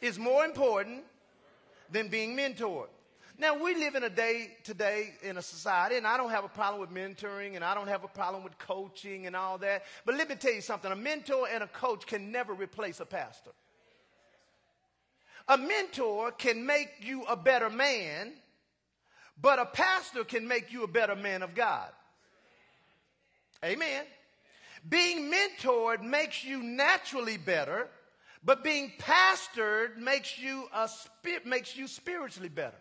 is 0.00 0.18
more 0.18 0.44
important 0.44 1.04
than 1.92 2.08
being 2.08 2.36
mentored. 2.36 2.88
Now, 3.40 3.54
we 3.54 3.74
live 3.74 3.94
in 3.94 4.04
a 4.04 4.10
day 4.10 4.50
today 4.64 5.14
in 5.22 5.38
a 5.38 5.42
society, 5.42 5.96
and 5.96 6.06
I 6.06 6.18
don't 6.18 6.28
have 6.28 6.44
a 6.44 6.48
problem 6.48 6.78
with 6.78 6.90
mentoring, 6.90 7.56
and 7.56 7.64
I 7.64 7.74
don't 7.74 7.88
have 7.88 8.04
a 8.04 8.08
problem 8.08 8.44
with 8.44 8.58
coaching 8.58 9.26
and 9.26 9.34
all 9.34 9.56
that. 9.58 9.84
But 10.04 10.16
let 10.16 10.28
me 10.28 10.34
tell 10.34 10.52
you 10.52 10.60
something 10.60 10.92
a 10.92 10.94
mentor 10.94 11.48
and 11.50 11.62
a 11.62 11.66
coach 11.66 12.06
can 12.06 12.30
never 12.30 12.52
replace 12.52 13.00
a 13.00 13.06
pastor. 13.06 13.52
A 15.48 15.56
mentor 15.56 16.32
can 16.32 16.66
make 16.66 16.90
you 17.00 17.22
a 17.22 17.34
better 17.34 17.70
man, 17.70 18.32
but 19.40 19.58
a 19.58 19.64
pastor 19.64 20.22
can 20.22 20.46
make 20.46 20.70
you 20.70 20.82
a 20.84 20.88
better 20.88 21.16
man 21.16 21.42
of 21.42 21.54
God. 21.54 21.88
Amen. 23.64 24.04
Being 24.86 25.32
mentored 25.32 26.02
makes 26.02 26.44
you 26.44 26.62
naturally 26.62 27.38
better, 27.38 27.88
but 28.44 28.62
being 28.62 28.92
pastored 28.98 29.96
makes 29.96 30.38
you 30.38 30.68
a 30.74 30.90
makes 31.46 31.74
you 31.74 31.86
spiritually 31.88 32.50
better. 32.50 32.76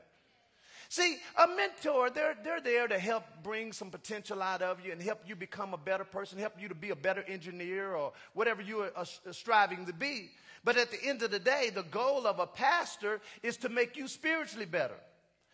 See, 0.91 1.17
a 1.37 1.47
mentor, 1.47 2.09
they're, 2.09 2.35
they're 2.43 2.61
there 2.61 2.87
to 2.87 2.97
help 2.97 3.23
bring 3.43 3.73
some 3.73 3.91
potential 3.91 4.41
out 4.41 4.63
of 4.63 4.83
you 4.83 4.91
and 4.91 4.99
help 4.99 5.21
you 5.27 5.35
become 5.35 5.75
a 5.75 5.77
better 5.77 6.03
person, 6.03 6.39
help 6.39 6.59
you 6.59 6.67
to 6.67 6.75
be 6.75 6.89
a 6.89 6.95
better 6.95 7.23
engineer 7.27 7.93
or 7.93 8.11
whatever 8.33 8.63
you 8.63 8.89
are 8.95 9.05
striving 9.31 9.85
to 9.85 9.93
be. 9.93 10.31
But 10.63 10.77
at 10.77 10.89
the 10.89 11.01
end 11.03 11.21
of 11.21 11.29
the 11.29 11.39
day, 11.39 11.69
the 11.73 11.83
goal 11.83 12.25
of 12.25 12.39
a 12.39 12.47
pastor 12.47 13.21
is 13.43 13.57
to 13.57 13.69
make 13.69 13.97
you 13.97 14.07
spiritually 14.07 14.65
better. 14.65 14.97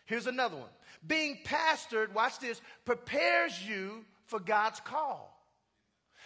Here's 0.06 0.26
another 0.26 0.56
one. 0.56 0.70
Being 1.06 1.38
pastored, 1.44 2.14
watch 2.14 2.38
this, 2.38 2.60
prepares 2.86 3.62
you 3.62 4.06
for 4.24 4.40
God's 4.40 4.80
call. 4.80 5.32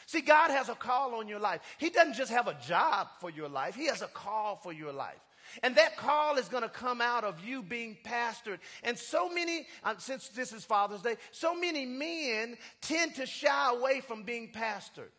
See, 0.07 0.21
God 0.21 0.51
has 0.51 0.69
a 0.69 0.75
call 0.77 1.17
on 1.17 1.27
your 1.27 1.41
life. 1.41 1.61
He 1.79 1.91
doesn't 1.91 2.15
just 2.15 2.31
have 2.31 2.47
a 2.47 2.57
job 2.67 3.09
for 3.21 3.31
your 3.31 3.49
life, 3.49 3.75
He 3.75 3.87
has 3.87 4.03
a 4.03 4.09
call 4.09 4.55
for 4.55 4.73
your 4.73 4.93
life. 4.93 5.19
And 5.63 5.75
that 5.77 5.97
call 5.97 6.37
is 6.37 6.49
going 6.49 6.63
to 6.63 6.69
come 6.69 7.01
out 7.01 7.25
of 7.25 7.45
you 7.45 7.63
being 7.63 7.99
pastored. 8.05 8.59
And 8.83 8.99
so 8.99 9.29
many, 9.29 9.67
uh, 9.85 9.95
since 9.99 10.29
this 10.29 10.53
is 10.53 10.65
Father's 10.65 11.03
Day, 11.03 11.17
so 11.31 11.55
many 11.55 11.85
men 11.87 12.57
tend 12.81 13.15
to 13.17 13.27
shy 13.27 13.71
away 13.75 14.01
from 14.01 14.23
being 14.23 14.53
pastored. 14.53 15.11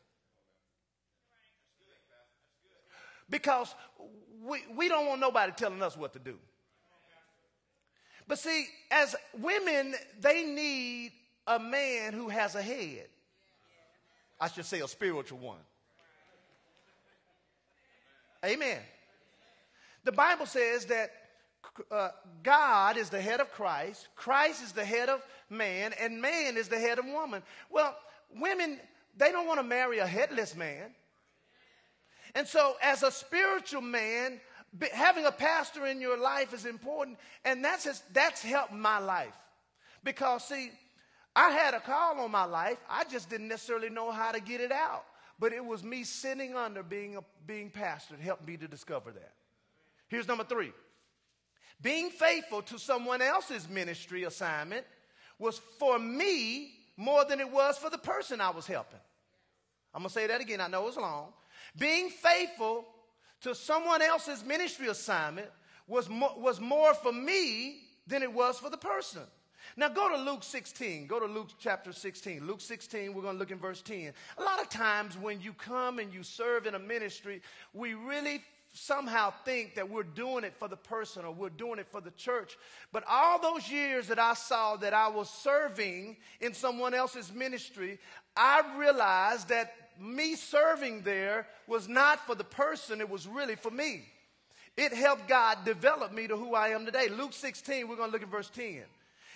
Because 3.29 3.73
we, 4.43 4.59
we 4.75 4.89
don't 4.89 5.07
want 5.07 5.21
nobody 5.21 5.51
telling 5.55 5.81
us 5.81 5.95
what 5.95 6.13
to 6.13 6.19
do. 6.19 6.37
But 8.27 8.39
see, 8.39 8.67
as 8.89 9.15
women, 9.39 9.95
they 10.19 10.43
need 10.43 11.11
a 11.47 11.59
man 11.59 12.13
who 12.13 12.29
has 12.29 12.55
a 12.55 12.61
head. 12.61 13.07
I 14.39 14.47
should 14.47 14.65
say 14.65 14.79
a 14.81 14.87
spiritual 14.87 15.39
one. 15.39 15.59
Amen. 18.43 18.79
The 20.03 20.11
Bible 20.11 20.45
says 20.45 20.85
that 20.85 21.11
uh, 21.91 22.09
God 22.43 22.97
is 22.97 23.09
the 23.09 23.21
head 23.21 23.39
of 23.39 23.51
Christ, 23.51 24.07
Christ 24.15 24.63
is 24.63 24.71
the 24.71 24.85
head 24.85 25.09
of 25.09 25.21
man, 25.49 25.93
and 25.99 26.21
man 26.21 26.57
is 26.57 26.67
the 26.67 26.79
head 26.79 26.99
of 26.99 27.05
woman. 27.05 27.43
Well, 27.69 27.95
women, 28.35 28.79
they 29.17 29.31
don't 29.31 29.47
want 29.47 29.59
to 29.59 29.63
marry 29.63 29.99
a 29.99 30.07
headless 30.07 30.55
man. 30.55 30.91
And 32.33 32.47
so, 32.47 32.75
as 32.81 33.03
a 33.03 33.11
spiritual 33.11 33.81
man, 33.81 34.39
having 34.93 35.25
a 35.25 35.31
pastor 35.31 35.85
in 35.85 35.99
your 35.99 36.17
life 36.17 36.53
is 36.53 36.65
important, 36.65 37.17
and 37.43 37.63
that's, 37.63 37.83
just, 37.83 38.13
that's 38.13 38.41
helped 38.41 38.73
my 38.73 38.99
life. 38.99 39.35
Because, 40.03 40.45
see, 40.45 40.71
I 41.35 41.51
had 41.51 41.73
a 41.73 41.79
call 41.79 42.19
on 42.19 42.31
my 42.31 42.45
life, 42.45 42.77
I 42.89 43.03
just 43.03 43.29
didn't 43.29 43.49
necessarily 43.49 43.89
know 43.89 44.11
how 44.11 44.31
to 44.31 44.39
get 44.39 44.61
it 44.61 44.71
out. 44.71 45.03
But 45.39 45.53
it 45.53 45.65
was 45.65 45.83
me 45.83 46.03
sitting 46.03 46.55
under 46.55 46.83
being, 46.83 47.17
a, 47.17 47.21
being 47.45 47.71
pastored 47.71 48.19
helped 48.19 48.47
me 48.47 48.57
to 48.57 48.67
discover 48.67 49.11
that. 49.11 49.33
Here's 50.11 50.27
number 50.27 50.43
three 50.43 50.73
being 51.81 52.09
faithful 52.09 52.61
to 52.63 52.77
someone 52.77 53.21
else's 53.21 53.67
ministry 53.67 54.23
assignment 54.23 54.85
was 55.39 55.59
for 55.79 55.97
me 55.97 56.73
more 56.97 57.25
than 57.25 57.39
it 57.39 57.49
was 57.49 57.77
for 57.77 57.89
the 57.89 57.97
person 57.97 58.41
I 58.41 58.51
was 58.51 58.67
helping. 58.67 58.99
I'm 59.93 60.01
going 60.01 60.09
to 60.09 60.13
say 60.13 60.27
that 60.27 60.41
again. 60.41 60.61
I 60.61 60.67
know 60.67 60.87
it's 60.87 60.97
long. 60.97 61.29
Being 61.79 62.09
faithful 62.09 62.85
to 63.41 63.55
someone 63.55 64.01
else's 64.01 64.45
ministry 64.45 64.89
assignment 64.89 65.47
was 65.87 66.07
more, 66.09 66.33
was 66.37 66.59
more 66.59 66.93
for 66.93 67.11
me 67.11 67.79
than 68.05 68.21
it 68.21 68.31
was 68.31 68.59
for 68.59 68.69
the 68.69 68.77
person. 68.77 69.23
Now 69.77 69.89
go 69.89 70.09
to 70.09 70.21
Luke 70.21 70.43
16. 70.43 71.07
Go 71.07 71.19
to 71.19 71.25
Luke 71.25 71.49
chapter 71.57 71.93
16. 71.93 72.45
Luke 72.45 72.61
16, 72.61 73.13
we're 73.13 73.21
going 73.21 73.35
to 73.35 73.39
look 73.39 73.51
in 73.51 73.57
verse 73.57 73.81
10. 73.81 74.11
A 74.37 74.43
lot 74.43 74.61
of 74.61 74.69
times 74.69 75.17
when 75.17 75.39
you 75.39 75.53
come 75.53 75.99
and 75.99 76.13
you 76.13 76.21
serve 76.21 76.67
in 76.67 76.75
a 76.75 76.79
ministry, 76.79 77.41
we 77.73 77.93
really 77.93 78.43
somehow 78.73 79.33
think 79.43 79.75
that 79.75 79.89
we're 79.89 80.03
doing 80.03 80.43
it 80.43 80.53
for 80.57 80.67
the 80.67 80.77
person 80.77 81.25
or 81.25 81.33
we're 81.33 81.49
doing 81.49 81.79
it 81.79 81.87
for 81.91 81.99
the 81.99 82.11
church. 82.11 82.57
But 82.91 83.03
all 83.09 83.39
those 83.41 83.69
years 83.69 84.07
that 84.07 84.19
I 84.19 84.33
saw 84.33 84.77
that 84.77 84.93
I 84.93 85.09
was 85.09 85.29
serving 85.29 86.17
in 86.39 86.53
someone 86.53 86.93
else's 86.93 87.33
ministry, 87.33 87.99
I 88.35 88.63
realized 88.77 89.49
that 89.49 89.73
me 89.99 90.35
serving 90.35 91.01
there 91.01 91.47
was 91.67 91.87
not 91.87 92.25
for 92.25 92.35
the 92.35 92.43
person, 92.43 93.01
it 93.01 93.09
was 93.09 93.27
really 93.27 93.55
for 93.55 93.71
me. 93.71 94.03
It 94.77 94.93
helped 94.93 95.27
God 95.27 95.59
develop 95.65 96.13
me 96.13 96.27
to 96.27 96.37
who 96.37 96.55
I 96.55 96.69
am 96.69 96.85
today. 96.85 97.09
Luke 97.09 97.33
16, 97.33 97.87
we're 97.87 97.97
going 97.97 98.09
to 98.09 98.13
look 98.13 98.23
at 98.23 98.29
verse 98.29 98.49
10. 98.49 98.83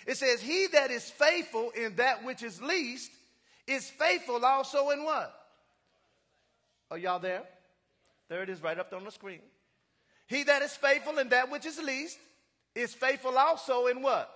It 0.08 0.18
says, 0.18 0.42
He 0.42 0.68
that 0.68 0.92
is 0.92 1.10
faithful 1.10 1.72
in 1.72 1.96
that 1.98 2.24
which 2.24 2.42
is 2.42 2.62
least 2.62 3.12
is 3.68 3.90
faithful 3.90 4.46
also 4.46 4.92
in 4.92 5.04
what? 5.04 5.34
Are 6.90 6.98
y'all 6.98 7.20
there? 7.20 7.44
There 8.30 8.44
it 8.44 8.50
is 8.50 8.62
right 8.62 8.78
up 8.78 8.90
there 8.90 9.00
on 9.00 9.06
the 9.06 9.12
screen. 9.12 9.42
He 10.28 10.44
that 10.44 10.62
is 10.62 10.76
faithful 10.76 11.20
in 11.20 11.30
that 11.30 11.52
which 11.52 11.66
is 11.66 11.80
least 11.82 12.18
is 12.74 12.94
faithful 12.94 13.38
also 13.38 13.88
in 13.88 14.02
what? 14.02 14.30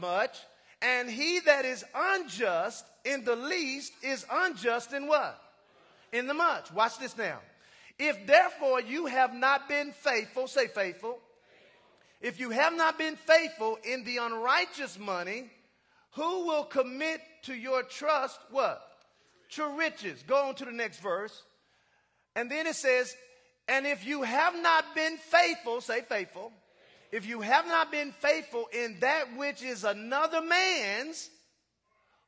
Much. 0.00 0.36
And 0.80 1.08
he 1.10 1.40
that 1.40 1.64
is 1.64 1.84
unjust 1.94 2.84
in 3.04 3.24
the 3.24 3.36
least 3.36 3.92
is 4.02 4.24
unjust 4.30 4.92
in 4.92 5.06
what? 5.06 5.40
In 6.12 6.26
the 6.26 6.34
much. 6.34 6.70
Watch 6.72 6.98
this 6.98 7.16
now. 7.16 7.38
If 7.98 8.26
therefore 8.26 8.80
you 8.80 9.06
have 9.06 9.34
not 9.34 9.68
been 9.68 9.92
faithful, 9.92 10.46
say 10.46 10.66
faithful. 10.66 11.18
If 12.20 12.40
you 12.40 12.50
have 12.50 12.76
not 12.76 12.98
been 12.98 13.16
faithful 13.16 13.78
in 13.84 14.04
the 14.04 14.16
unrighteous 14.16 14.98
money, 14.98 15.50
who 16.12 16.46
will 16.46 16.64
commit 16.64 17.20
to 17.42 17.54
your 17.54 17.82
trust 17.82 18.38
what? 18.50 18.82
To 19.50 19.68
riches. 19.76 20.22
Go 20.26 20.48
on 20.48 20.54
to 20.56 20.64
the 20.64 20.72
next 20.72 21.00
verse. 21.00 21.42
And 22.36 22.50
then 22.50 22.66
it 22.66 22.76
says, 22.76 23.16
and 23.68 23.86
if 23.86 24.06
you 24.06 24.22
have 24.22 24.60
not 24.60 24.94
been 24.94 25.16
faithful, 25.16 25.80
say 25.80 26.02
faithful, 26.02 26.52
if 27.12 27.26
you 27.26 27.40
have 27.40 27.66
not 27.66 27.92
been 27.92 28.12
faithful 28.12 28.66
in 28.72 28.96
that 29.00 29.36
which 29.36 29.62
is 29.62 29.84
another 29.84 30.42
man's, 30.42 31.30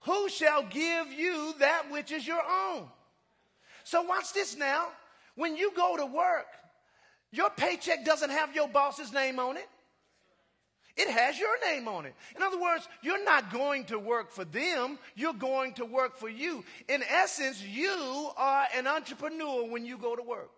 who 0.01 0.29
shall 0.29 0.63
give 0.63 1.13
you 1.13 1.55
that 1.59 1.91
which 1.91 2.13
is 2.13 2.27
your 2.27 2.41
own? 2.41 2.87
So 3.85 4.03
watch 4.03 4.33
this 4.33 4.57
now. 4.57 4.87
When 5.35 5.57
you 5.57 5.73
go 5.75 5.97
to 5.97 6.07
work, 6.07 6.47
your 7.33 7.51
paycheck 7.51 8.05
doesn't 8.05 8.31
have 8.31 8.55
your 8.55 8.69
boss's 8.69 9.13
name 9.13 9.39
on 9.39 9.57
it. 9.57 9.69
It 10.97 11.11
has 11.11 11.39
your 11.39 11.61
name 11.61 11.89
on 11.89 12.07
it. 12.07 12.15
In 12.35 12.43
other 12.43 12.61
words, 12.61 12.89
you're 13.03 13.23
not 13.23 13.53
going 13.53 13.85
to 13.87 13.99
work 13.99 14.31
for 14.31 14.45
them, 14.45 14.99
you're 15.15 15.35
going 15.35 15.75
to 15.75 15.85
work 15.85 16.17
for 16.17 16.29
you. 16.29 16.65
In 16.89 17.03
essence, 17.03 17.63
you 17.63 18.31
are 18.37 18.67
an 18.75 18.87
entrepreneur 18.87 19.69
when 19.69 19.85
you 19.85 19.99
go 19.99 20.17
to 20.17 20.23
work. 20.23 20.51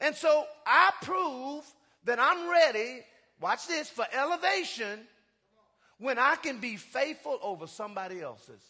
And 0.00 0.14
so 0.14 0.44
I 0.66 0.90
prove 1.02 1.64
that 2.04 2.18
I'm 2.18 2.50
ready, 2.50 3.00
watch 3.40 3.66
this, 3.68 3.88
for 3.88 4.04
elevation 4.12 5.00
when 5.98 6.18
I 6.18 6.36
can 6.36 6.58
be 6.58 6.76
faithful 6.76 7.38
over 7.42 7.66
somebody 7.66 8.20
else's. 8.20 8.62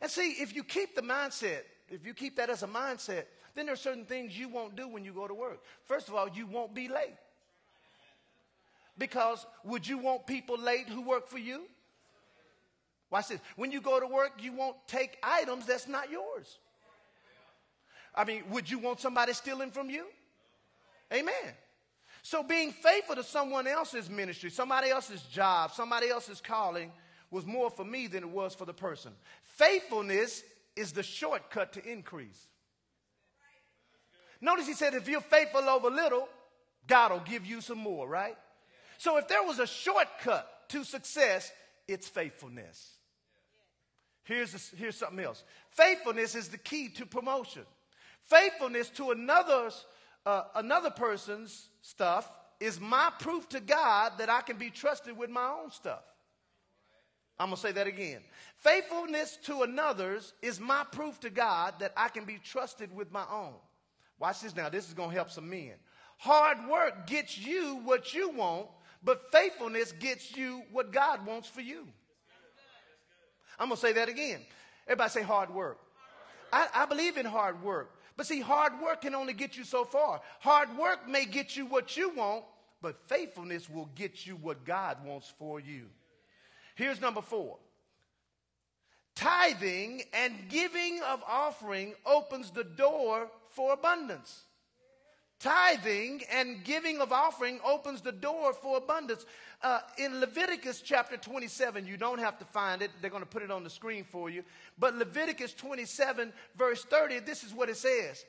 And 0.00 0.10
see, 0.10 0.30
if 0.40 0.54
you 0.54 0.62
keep 0.62 0.94
the 0.94 1.02
mindset, 1.02 1.62
if 1.90 2.06
you 2.06 2.14
keep 2.14 2.36
that 2.36 2.50
as 2.50 2.62
a 2.62 2.68
mindset, 2.68 3.24
then 3.54 3.66
there 3.66 3.72
are 3.72 3.76
certain 3.76 4.04
things 4.04 4.38
you 4.38 4.48
won't 4.48 4.76
do 4.76 4.88
when 4.88 5.04
you 5.04 5.12
go 5.12 5.26
to 5.26 5.34
work. 5.34 5.60
First 5.86 6.08
of 6.08 6.14
all, 6.14 6.28
you 6.28 6.46
won't 6.46 6.74
be 6.74 6.88
late. 6.88 7.16
Because 8.98 9.46
would 9.64 9.86
you 9.86 9.98
want 9.98 10.26
people 10.26 10.58
late 10.58 10.88
who 10.88 11.02
work 11.02 11.28
for 11.28 11.38
you? 11.38 11.62
Watch 13.10 13.28
this. 13.28 13.40
When 13.56 13.72
you 13.72 13.80
go 13.80 14.00
to 14.00 14.06
work, 14.06 14.32
you 14.40 14.52
won't 14.52 14.76
take 14.86 15.16
items 15.22 15.66
that's 15.66 15.88
not 15.88 16.10
yours. 16.10 16.58
I 18.14 18.24
mean, 18.24 18.42
would 18.50 18.68
you 18.68 18.78
want 18.78 19.00
somebody 19.00 19.32
stealing 19.32 19.70
from 19.70 19.88
you? 19.88 20.06
Amen. 21.12 21.54
So 22.22 22.42
being 22.42 22.72
faithful 22.72 23.14
to 23.14 23.22
someone 23.22 23.66
else's 23.66 24.10
ministry, 24.10 24.50
somebody 24.50 24.90
else's 24.90 25.22
job, 25.22 25.72
somebody 25.72 26.08
else's 26.08 26.40
calling 26.40 26.92
was 27.30 27.46
more 27.46 27.70
for 27.70 27.84
me 27.84 28.06
than 28.06 28.24
it 28.24 28.28
was 28.28 28.54
for 28.54 28.64
the 28.64 28.74
person. 28.74 29.12
Faithfulness 29.44 30.42
is 30.76 30.92
the 30.92 31.02
shortcut 31.02 31.72
to 31.74 31.90
increase. 31.90 32.48
Notice 34.40 34.66
he 34.66 34.74
said, 34.74 34.94
if 34.94 35.08
you're 35.08 35.20
faithful 35.20 35.68
over 35.68 35.88
little, 35.88 36.28
God 36.86 37.12
will 37.12 37.20
give 37.20 37.46
you 37.46 37.60
some 37.60 37.78
more, 37.78 38.08
right? 38.08 38.36
So 38.98 39.16
if 39.16 39.28
there 39.28 39.42
was 39.42 39.58
a 39.58 39.66
shortcut 39.66 40.68
to 40.70 40.84
success, 40.84 41.50
it's 41.86 42.06
faithfulness. 42.06 42.98
Here's, 44.24 44.54
a, 44.54 44.76
here's 44.76 44.96
something 44.96 45.24
else 45.24 45.42
faithfulness 45.70 46.34
is 46.34 46.48
the 46.48 46.58
key 46.58 46.90
to 46.90 47.06
promotion. 47.06 47.62
Faithfulness 48.24 48.90
to 48.90 49.12
another's, 49.12 49.86
uh, 50.26 50.42
another 50.54 50.90
person's 50.90 51.70
stuff 51.80 52.30
is 52.60 52.78
my 52.78 53.10
proof 53.20 53.48
to 53.48 53.60
God 53.60 54.12
that 54.18 54.28
I 54.28 54.42
can 54.42 54.58
be 54.58 54.68
trusted 54.68 55.16
with 55.16 55.30
my 55.30 55.46
own 55.46 55.70
stuff. 55.70 56.02
I'm 57.38 57.48
going 57.48 57.56
to 57.56 57.62
say 57.62 57.72
that 57.72 57.86
again. 57.86 58.20
Faithfulness 58.56 59.38
to 59.44 59.62
another's 59.62 60.34
is 60.42 60.58
my 60.58 60.84
proof 60.90 61.20
to 61.20 61.30
God 61.30 61.74
that 61.78 61.92
I 61.96 62.08
can 62.08 62.24
be 62.24 62.38
trusted 62.42 62.94
with 62.94 63.12
my 63.12 63.24
own. 63.30 63.54
Watch 64.18 64.40
this 64.40 64.56
now. 64.56 64.68
This 64.68 64.88
is 64.88 64.94
going 64.94 65.10
to 65.10 65.14
help 65.14 65.30
some 65.30 65.48
men. 65.48 65.74
Hard 66.18 66.68
work 66.68 67.06
gets 67.06 67.38
you 67.38 67.80
what 67.84 68.12
you 68.12 68.30
want, 68.30 68.66
but 69.02 69.30
faithfulness 69.32 69.92
gets 69.92 70.36
you 70.36 70.62
what 70.72 70.92
God 70.92 71.26
wants 71.26 71.48
for 71.48 71.60
you. 71.60 71.86
I'm 73.58 73.68
going 73.68 73.76
to 73.76 73.80
say 73.80 73.92
that 73.94 74.08
again. 74.08 74.40
Everybody 74.86 75.10
say 75.10 75.22
hard 75.22 75.50
work. 75.50 75.78
I, 76.52 76.68
I 76.74 76.86
believe 76.86 77.16
in 77.16 77.26
hard 77.26 77.62
work. 77.62 77.90
But 78.16 78.26
see, 78.26 78.40
hard 78.40 78.72
work 78.82 79.02
can 79.02 79.14
only 79.14 79.32
get 79.32 79.56
you 79.56 79.64
so 79.64 79.84
far. 79.84 80.20
Hard 80.40 80.76
work 80.76 81.08
may 81.08 81.24
get 81.24 81.56
you 81.56 81.66
what 81.66 81.96
you 81.96 82.10
want, 82.10 82.44
but 82.82 82.96
faithfulness 83.06 83.68
will 83.68 83.88
get 83.94 84.26
you 84.26 84.36
what 84.36 84.64
God 84.64 84.98
wants 85.04 85.32
for 85.38 85.60
you. 85.60 85.86
Here's 86.74 87.00
number 87.00 87.20
four 87.20 87.58
tithing 89.14 90.02
and 90.12 90.32
giving 90.48 91.00
of 91.08 91.20
offering 91.26 91.92
opens 92.06 92.52
the 92.52 92.62
door 92.62 93.28
for 93.50 93.72
abundance. 93.72 94.44
Tithing 95.40 96.22
and 96.32 96.64
giving 96.64 97.00
of 97.00 97.12
offering 97.12 97.60
opens 97.64 98.00
the 98.00 98.10
door 98.10 98.52
for 98.52 98.76
abundance. 98.76 99.24
Uh, 99.62 99.80
in 99.96 100.18
Leviticus 100.18 100.80
chapter 100.80 101.16
27, 101.16 101.86
you 101.86 101.96
don't 101.96 102.18
have 102.18 102.38
to 102.38 102.44
find 102.44 102.82
it, 102.82 102.90
they're 103.00 103.10
going 103.10 103.22
to 103.22 103.28
put 103.28 103.42
it 103.42 103.50
on 103.50 103.62
the 103.62 103.70
screen 103.70 104.04
for 104.04 104.28
you. 104.28 104.42
But 104.78 104.96
Leviticus 104.96 105.54
27, 105.54 106.32
verse 106.56 106.84
30, 106.84 107.20
this 107.20 107.44
is 107.44 107.54
what 107.54 107.68
it 107.68 107.76
says. 107.76 108.24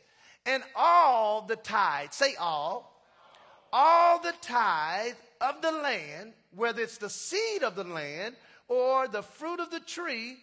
And 0.45 0.63
all 0.75 1.41
the 1.41 1.55
tithe, 1.55 2.11
say 2.11 2.35
all, 2.35 3.03
all 3.73 4.21
the 4.21 4.33
tithe 4.41 5.15
of 5.41 5.61
the 5.61 5.71
land, 5.71 6.33
whether 6.55 6.81
it's 6.81 6.97
the 6.97 7.09
seed 7.09 7.63
of 7.63 7.75
the 7.75 7.83
land 7.83 8.35
or 8.67 9.07
the 9.07 9.23
fruit 9.23 9.59
of 9.59 9.71
the 9.71 9.79
tree, 9.79 10.37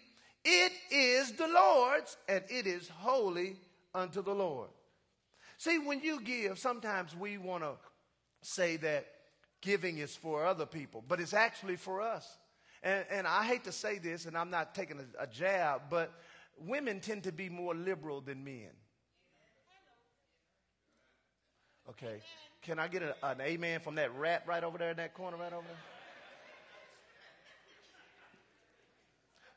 it 0.45 0.73
is 0.91 1.33
the 1.33 1.49
Lord's 1.49 2.17
and 2.29 2.43
it 2.49 2.67
is 2.67 2.89
holy 2.89 3.57
unto 3.95 4.23
the 4.23 4.35
Lord. 4.35 4.69
See, 5.59 5.79
when 5.79 6.01
you 6.01 6.21
give, 6.21 6.59
sometimes 6.59 7.17
we 7.17 7.39
want 7.39 7.63
to 7.63 7.73
say 8.43 8.77
that 8.77 9.07
giving 9.63 9.99
is 9.99 10.15
for 10.15 10.45
other 10.45 10.67
people, 10.67 11.03
but 11.07 11.21
it's 11.21 11.35
actually 11.35 11.77
for 11.77 12.01
us. 12.01 12.27
And, 12.83 13.05
and 13.11 13.27
I 13.27 13.45
hate 13.45 13.65
to 13.65 13.73
say 13.73 13.99
this, 13.99 14.27
and 14.27 14.37
I'm 14.37 14.51
not 14.51 14.75
taking 14.75 14.99
a, 14.99 15.25
a 15.25 15.27
jab, 15.27 15.83
but 15.91 16.13
women 16.59 17.01
tend 17.01 17.25
to 17.25 17.33
be 17.33 17.49
more 17.49 17.75
liberal 17.75 18.21
than 18.21 18.45
men. 18.45 18.71
Okay. 21.89 22.21
Can 22.63 22.79
I 22.79 22.89
get 22.89 23.03
a, 23.03 23.15
an 23.23 23.41
amen 23.41 23.81
from 23.81 23.95
that 23.95 24.15
rat 24.17 24.43
right 24.47 24.63
over 24.63 24.77
there 24.77 24.91
in 24.91 24.97
that 24.99 25.15
corner, 25.15 25.37
right 25.37 25.53
over 25.53 25.65
there? 25.67 25.77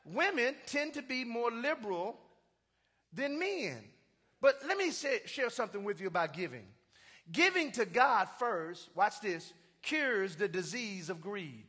Women 0.04 0.54
tend 0.66 0.94
to 0.94 1.02
be 1.02 1.24
more 1.24 1.50
liberal 1.50 2.16
than 3.12 3.38
men. 3.38 3.84
But 4.40 4.60
let 4.66 4.78
me 4.78 4.90
say, 4.90 5.20
share 5.26 5.50
something 5.50 5.84
with 5.84 6.00
you 6.00 6.06
about 6.06 6.32
giving. 6.32 6.64
Giving 7.30 7.72
to 7.72 7.84
God 7.84 8.28
first, 8.38 8.88
watch 8.94 9.20
this, 9.20 9.52
cures 9.82 10.36
the 10.36 10.48
disease 10.48 11.10
of 11.10 11.20
greed. 11.20 11.64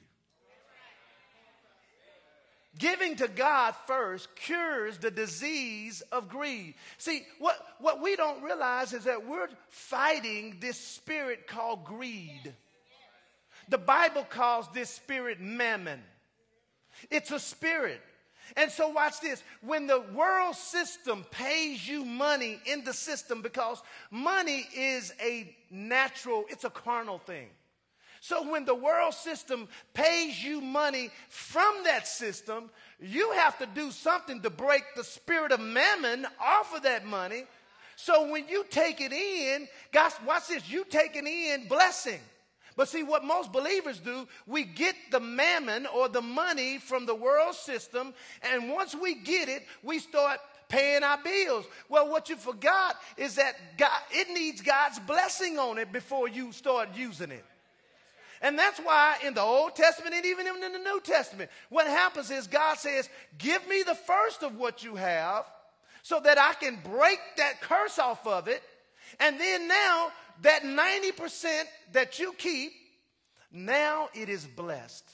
Giving 2.80 3.18
to 3.18 3.28
God 3.28 3.76
first 3.86 4.34
cures 4.36 4.98
the 4.98 5.12
disease 5.12 6.02
of 6.12 6.30
greed. 6.30 6.76
See, 6.98 7.24
what, 7.38 7.58
what 7.80 8.02
we 8.02 8.16
don't 8.16 8.42
realize 8.44 8.94
is 8.94 9.04
that 9.04 9.28
we're 9.28 9.50
fighting 9.70 10.58
this 10.62 10.80
spirit 10.80 11.48
called 11.48 11.84
greed. 11.84 12.54
The 13.68 13.78
Bible 13.78 14.24
calls 14.24 14.68
this 14.74 14.90
spirit 14.90 15.42
mammon. 15.42 16.00
It's 17.10 17.32
a 17.32 17.40
spirit. 17.40 18.02
And 18.56 18.72
so, 18.72 18.90
watch 18.90 19.22
this. 19.22 19.44
When 19.62 19.88
the 19.88 20.02
world 20.14 20.56
system 20.56 21.26
pays 21.32 21.88
you 21.88 22.04
money 22.06 22.60
in 22.66 22.84
the 22.84 22.94
system, 22.94 23.42
because 23.42 23.82
money 24.10 24.68
is 24.76 25.14
a 25.22 25.56
natural, 25.70 26.46
it's 26.50 26.64
a 26.64 26.70
carnal 26.70 27.20
thing. 27.20 27.48
So, 28.20 28.50
when 28.52 28.66
the 28.66 28.76
world 28.76 29.16
system 29.16 29.68
pays 29.94 30.44
you 30.44 30.62
money 30.62 31.10
from 31.30 31.84
that 31.86 32.08
system, 32.08 32.70
you 33.00 33.32
have 33.32 33.58
to 33.58 33.66
do 33.66 33.92
something 33.92 34.42
to 34.42 34.50
break 34.50 34.84
the 34.96 35.04
spirit 35.04 35.52
of 35.52 35.60
mammon 35.60 36.28
off 36.40 36.76
of 36.76 36.84
that 36.84 37.06
money. 37.06 37.46
So, 37.96 38.30
when 38.30 38.48
you 38.48 38.64
take 38.70 39.02
it 39.02 39.12
in, 39.12 39.68
God, 39.92 40.12
watch 40.26 40.50
this, 40.50 40.70
you 40.70 40.86
take 40.86 41.16
it 41.16 41.26
in 41.26 41.68
blessing. 41.68 42.20
But 42.82 42.90
see, 42.90 43.04
what 43.04 43.24
most 43.24 43.52
believers 43.52 44.00
do, 44.00 44.28
we 44.48 44.64
get 44.64 44.96
the 45.12 45.20
mammon 45.20 45.86
or 45.86 46.10
the 46.10 46.24
money 46.24 46.80
from 46.80 47.06
the 47.06 47.14
world 47.14 47.54
system, 47.54 48.12
and 48.42 48.72
once 48.72 48.96
we 48.96 49.14
get 49.14 49.50
it, 49.50 49.68
we 49.84 50.00
start 50.00 50.40
paying 50.68 51.04
our 51.04 51.20
bills. 51.24 51.66
Well, 51.90 52.10
what 52.10 52.30
you 52.30 52.38
forgot 52.38 52.96
is 53.18 53.36
that 53.36 53.54
God, 53.78 53.92
it 54.10 54.30
needs 54.34 54.62
God's 54.62 54.98
blessing 54.98 55.60
on 55.60 55.78
it 55.78 55.92
before 55.92 56.28
you 56.28 56.52
start 56.54 56.96
using 56.96 57.30
it. 57.30 57.46
And 58.42 58.58
that's 58.58 58.80
why 58.80 59.18
in 59.24 59.36
the 59.36 59.44
Old 59.44 59.76
Testament 59.76 60.16
and 60.16 60.26
even 60.26 60.48
in 60.48 60.60
the 60.60 60.80
New 60.80 61.02
Testament, 61.02 61.52
what 61.70 61.86
happens 61.86 62.32
is 62.32 62.48
God 62.48 62.80
says, 62.80 63.08
Give 63.38 63.62
me 63.68 63.84
the 63.84 63.94
first 63.94 64.42
of 64.42 64.56
what 64.56 64.84
you 64.84 64.96
have 64.96 65.46
so 66.02 66.20
that 66.20 66.40
I 66.40 66.54
can 66.54 66.80
break 66.84 67.20
that 67.38 67.62
curse 67.62 68.00
off 68.00 68.26
of 68.26 68.48
it. 68.48 68.64
And 69.20 69.40
then 69.40 69.68
now 69.68 70.12
that 70.42 70.64
90% 70.64 71.64
that 71.94 72.20
you 72.20 72.34
keep, 72.34 72.72
now 73.52 74.10
it 74.14 74.30
is 74.30 74.46
blessed. 74.46 75.10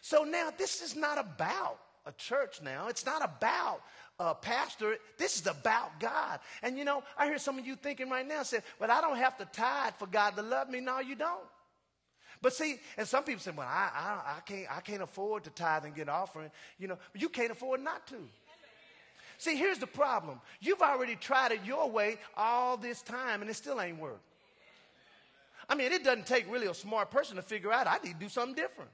So 0.00 0.24
now 0.24 0.50
this 0.56 0.82
is 0.82 0.96
not 0.96 1.18
about 1.18 1.78
a 2.06 2.12
church 2.12 2.62
now. 2.62 2.88
It's 2.88 3.04
not 3.04 3.22
about 3.22 3.80
a 4.18 4.34
pastor. 4.34 4.96
This 5.18 5.40
is 5.40 5.46
about 5.46 6.00
God. 6.00 6.40
And 6.62 6.78
you 6.78 6.84
know, 6.84 7.02
I 7.16 7.26
hear 7.26 7.38
some 7.38 7.58
of 7.58 7.66
you 7.66 7.76
thinking 7.76 8.08
right 8.08 8.26
now, 8.26 8.42
say, 8.42 8.60
but 8.80 8.90
I 8.90 9.00
don't 9.00 9.18
have 9.18 9.36
to 9.38 9.44
tithe 9.44 9.94
for 9.98 10.06
God 10.06 10.36
to 10.36 10.42
love 10.42 10.70
me. 10.70 10.80
No, 10.80 11.00
you 11.00 11.14
don't. 11.14 11.44
But 12.40 12.52
see, 12.52 12.76
and 12.96 13.06
some 13.06 13.24
people 13.24 13.40
say, 13.40 13.50
well, 13.50 13.66
I, 13.66 13.90
I, 13.94 14.36
I, 14.36 14.40
can't, 14.40 14.76
I 14.76 14.80
can't 14.80 15.02
afford 15.02 15.44
to 15.44 15.50
tithe 15.50 15.84
and 15.84 15.94
get 15.94 16.02
an 16.02 16.10
offering. 16.10 16.50
You 16.78 16.88
know, 16.88 16.98
you 17.14 17.28
can't 17.28 17.50
afford 17.50 17.82
not 17.82 18.06
to. 18.08 18.16
See, 19.38 19.56
here's 19.56 19.78
the 19.78 19.86
problem. 19.86 20.40
You've 20.60 20.82
already 20.82 21.14
tried 21.14 21.52
it 21.52 21.60
your 21.64 21.88
way 21.88 22.18
all 22.36 22.76
this 22.76 23.02
time 23.02 23.40
and 23.40 23.48
it 23.48 23.54
still 23.54 23.80
ain't 23.80 23.98
worked. 23.98 24.20
I 25.68 25.74
mean, 25.74 25.92
it 25.92 26.02
doesn't 26.02 26.26
take 26.26 26.50
really 26.50 26.66
a 26.66 26.74
smart 26.74 27.10
person 27.10 27.36
to 27.36 27.42
figure 27.42 27.72
out 27.72 27.86
I 27.86 27.98
need 28.04 28.14
to 28.14 28.18
do 28.18 28.28
something 28.28 28.54
different. 28.54 28.90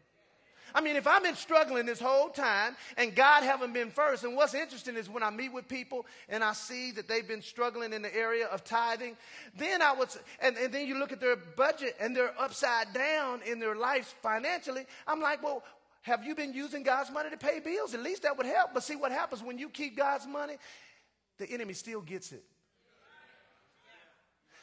I 0.77 0.81
mean, 0.81 0.97
if 0.97 1.07
I've 1.07 1.23
been 1.23 1.37
struggling 1.37 1.87
this 1.87 2.01
whole 2.01 2.29
time 2.29 2.77
and 2.97 3.15
God 3.15 3.45
haven't 3.45 3.73
been 3.73 3.91
first, 3.91 4.25
and 4.25 4.35
what's 4.35 4.55
interesting 4.55 4.97
is 4.97 5.09
when 5.09 5.23
I 5.23 5.31
meet 5.31 5.53
with 5.53 5.69
people 5.69 6.05
and 6.29 6.43
I 6.43 6.53
see 6.53 6.91
that 6.93 7.07
they've 7.07 7.27
been 7.27 7.43
struggling 7.43 7.93
in 7.93 8.03
the 8.03 8.15
area 8.15 8.47
of 8.47 8.65
tithing, 8.65 9.17
then 9.57 9.83
I 9.83 9.93
would, 9.93 10.09
and, 10.41 10.57
and 10.57 10.75
then 10.75 10.89
you 10.89 10.99
look 10.99 11.13
at 11.13 11.21
their 11.21 11.37
budget 11.37 11.95
and 12.01 12.15
they're 12.15 12.35
upside 12.41 12.93
down 12.93 13.41
in 13.47 13.61
their 13.61 13.77
lives 13.77 14.13
financially. 14.21 14.85
I'm 15.07 15.21
like, 15.21 15.45
well, 15.45 15.63
have 16.05 16.23
you 16.23 16.35
been 16.35 16.53
using 16.53 16.83
God's 16.83 17.11
money 17.11 17.31
to 17.31 17.37
pay 17.39 17.61
bills? 17.61 17.95
At 17.95 18.03
least 18.03 18.25
that 18.25 18.37
would 18.37 18.45
help. 18.45 18.75
But 18.75 18.83
see 18.83 18.95
what 18.95 19.11
happens 19.11 19.43
when 19.43 19.59
you 19.59 19.71
keep 19.71 19.97
God's 19.97 20.27
money? 20.27 20.57
The 21.39 21.49
enemy 21.51 21.73
still 21.73 22.03
gets 22.03 22.31
it. 22.31 22.45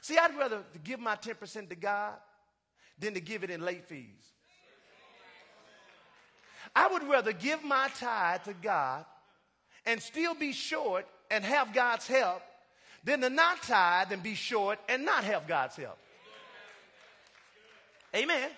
See, 0.02 0.20
I'd 0.20 0.38
rather 0.38 0.62
give 0.84 1.00
my 1.00 1.16
10% 1.16 1.70
to 1.70 1.76
God 1.76 2.14
than 3.00 3.16
to 3.16 3.20
give 3.20 3.44
it 3.44 3.50
in 3.50 3.62
late 3.62 3.86
fees. 3.86 4.22
I 6.76 6.88
would 6.90 7.10
rather 7.10 7.34
give 7.34 7.64
my 7.64 7.90
tithe 7.98 8.44
to 8.44 8.54
God 8.54 9.04
and 9.88 10.00
still 10.00 10.36
be 10.36 10.52
short 10.52 11.08
and 11.32 11.44
have 11.44 11.74
God's 11.74 12.06
help 12.06 12.44
than 13.04 13.22
to 13.22 13.32
not 13.32 13.64
tithe 13.64 14.12
and 14.12 14.22
be 14.22 14.36
short 14.36 14.78
and 14.88 15.06
not 15.06 15.24
have 15.24 15.48
God's 15.48 15.76
help. 15.76 15.98
Amen. 18.16 18.52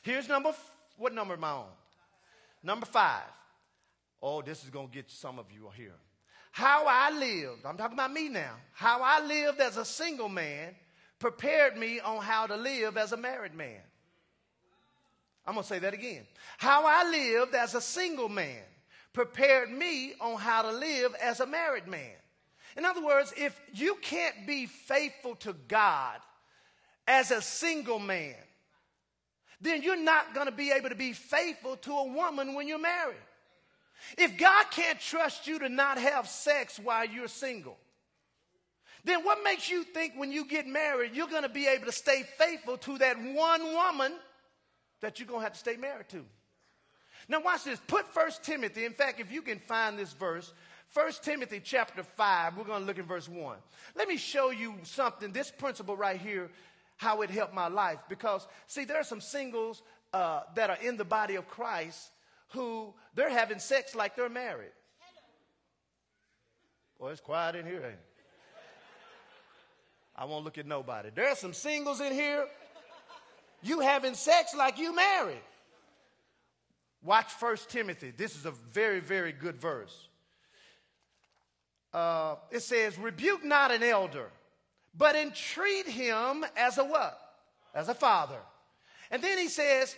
Here's 0.00 0.26
number 0.26 0.54
what 0.96 1.12
number 1.12 1.34
am 1.34 1.44
I 1.44 1.50
on? 1.50 1.66
Number 2.62 2.86
five. 2.86 3.22
Oh, 4.22 4.42
this 4.42 4.64
is 4.64 4.70
going 4.70 4.88
to 4.88 4.94
get 4.94 5.10
some 5.10 5.38
of 5.38 5.46
you 5.52 5.68
here. 5.76 5.94
How 6.52 6.86
I 6.86 7.10
lived, 7.10 7.66
I'm 7.66 7.76
talking 7.76 7.98
about 7.98 8.12
me 8.12 8.28
now. 8.28 8.54
How 8.72 9.00
I 9.02 9.24
lived 9.24 9.60
as 9.60 9.76
a 9.76 9.84
single 9.84 10.28
man 10.28 10.74
prepared 11.18 11.76
me 11.76 12.00
on 12.00 12.22
how 12.22 12.46
to 12.46 12.56
live 12.56 12.96
as 12.96 13.12
a 13.12 13.16
married 13.16 13.54
man. 13.54 13.80
I'm 15.46 15.54
going 15.54 15.62
to 15.62 15.68
say 15.68 15.78
that 15.78 15.94
again. 15.94 16.26
How 16.58 16.84
I 16.86 17.08
lived 17.08 17.54
as 17.54 17.74
a 17.74 17.80
single 17.80 18.28
man 18.28 18.62
prepared 19.12 19.70
me 19.70 20.14
on 20.20 20.38
how 20.38 20.62
to 20.62 20.72
live 20.72 21.14
as 21.22 21.40
a 21.40 21.46
married 21.46 21.86
man. 21.86 22.16
In 22.76 22.84
other 22.84 23.04
words, 23.04 23.32
if 23.36 23.58
you 23.72 23.96
can't 24.02 24.46
be 24.46 24.66
faithful 24.66 25.36
to 25.36 25.54
God 25.68 26.18
as 27.06 27.30
a 27.30 27.40
single 27.40 27.98
man, 27.98 28.34
then 29.60 29.82
you're 29.82 30.02
not 30.02 30.34
going 30.34 30.46
to 30.46 30.52
be 30.52 30.70
able 30.70 30.88
to 30.90 30.94
be 30.94 31.12
faithful 31.12 31.76
to 31.76 31.92
a 31.92 32.04
woman 32.04 32.54
when 32.54 32.68
you're 32.68 32.78
married. 32.78 33.16
If 34.18 34.36
God 34.36 34.66
can't 34.70 35.00
trust 35.00 35.46
you 35.46 35.58
to 35.60 35.68
not 35.68 35.98
have 35.98 36.28
sex 36.28 36.78
while 36.78 37.06
you're 37.06 37.28
single, 37.28 37.78
then 39.04 39.24
what 39.24 39.38
makes 39.44 39.70
you 39.70 39.84
think 39.84 40.14
when 40.16 40.32
you 40.32 40.44
get 40.44 40.66
married, 40.66 41.14
you're 41.14 41.28
going 41.28 41.44
to 41.44 41.48
be 41.48 41.66
able 41.66 41.86
to 41.86 41.92
stay 41.92 42.24
faithful 42.36 42.76
to 42.78 42.98
that 42.98 43.16
one 43.16 43.72
woman 43.72 44.12
that 45.00 45.18
you're 45.18 45.28
going 45.28 45.40
to 45.40 45.44
have 45.44 45.52
to 45.52 45.58
stay 45.58 45.76
married 45.76 46.08
to? 46.10 46.24
Now, 47.28 47.40
watch 47.40 47.64
this. 47.64 47.80
Put 47.86 48.06
First 48.12 48.44
Timothy. 48.44 48.84
In 48.84 48.92
fact, 48.92 49.20
if 49.20 49.32
you 49.32 49.42
can 49.42 49.58
find 49.58 49.98
this 49.98 50.12
verse, 50.12 50.52
First 50.88 51.24
Timothy 51.24 51.60
chapter 51.62 52.02
5, 52.02 52.56
we're 52.56 52.64
going 52.64 52.80
to 52.80 52.86
look 52.86 52.98
at 52.98 53.04
verse 53.04 53.28
1. 53.28 53.56
Let 53.96 54.08
me 54.08 54.16
show 54.16 54.50
you 54.50 54.74
something, 54.84 55.32
this 55.32 55.50
principle 55.50 55.96
right 55.96 56.20
here, 56.20 56.50
how 56.96 57.22
it 57.22 57.30
helped 57.30 57.54
my 57.54 57.68
life. 57.68 57.98
Because, 58.08 58.46
see, 58.66 58.84
there 58.84 58.98
are 58.98 59.04
some 59.04 59.20
singles 59.20 59.82
uh, 60.12 60.40
that 60.54 60.70
are 60.70 60.78
in 60.82 60.96
the 60.96 61.04
body 61.04 61.36
of 61.36 61.48
Christ 61.48 62.10
who 62.48 62.94
they're 63.14 63.30
having 63.30 63.58
sex 63.58 63.94
like 63.94 64.16
they're 64.16 64.28
married. 64.28 64.72
Boy, 66.98 67.10
it's 67.10 67.20
quiet 67.20 67.56
in 67.56 67.66
here, 67.66 67.76
ain't 67.76 67.84
it? 67.84 68.00
I 70.16 70.24
won't 70.24 70.44
look 70.44 70.56
at 70.56 70.66
nobody. 70.66 71.10
There 71.14 71.28
are 71.28 71.36
some 71.36 71.52
singles 71.52 72.00
in 72.00 72.12
here. 72.12 72.46
You 73.62 73.80
having 73.80 74.14
sex 74.14 74.54
like 74.56 74.78
you 74.78 74.94
married. 74.94 75.42
Watch 77.02 77.30
First 77.32 77.68
Timothy. 77.68 78.12
This 78.16 78.34
is 78.34 78.46
a 78.46 78.50
very, 78.50 79.00
very 79.00 79.32
good 79.32 79.56
verse. 79.56 80.08
Uh, 81.92 82.36
it 82.50 82.60
says, 82.60 82.98
rebuke 82.98 83.44
not 83.44 83.70
an 83.70 83.82
elder, 83.82 84.30
but 84.96 85.16
entreat 85.16 85.86
him 85.86 86.44
as 86.56 86.78
a 86.78 86.84
what? 86.84 87.18
As 87.74 87.88
a 87.88 87.94
father. 87.94 88.38
And 89.10 89.22
then 89.22 89.38
he 89.38 89.48
says, 89.48 89.94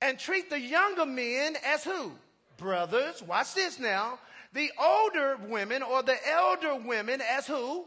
and 0.00 0.18
treat 0.18 0.48
the 0.48 0.60
younger 0.60 1.06
men 1.06 1.56
as 1.64 1.84
who? 1.84 2.12
Brothers. 2.56 3.22
Watch 3.22 3.54
this 3.54 3.78
now. 3.78 4.18
The 4.52 4.70
older 4.80 5.36
women 5.48 5.82
or 5.82 6.02
the 6.02 6.16
elder 6.28 6.76
women 6.76 7.20
as 7.20 7.46
who? 7.46 7.84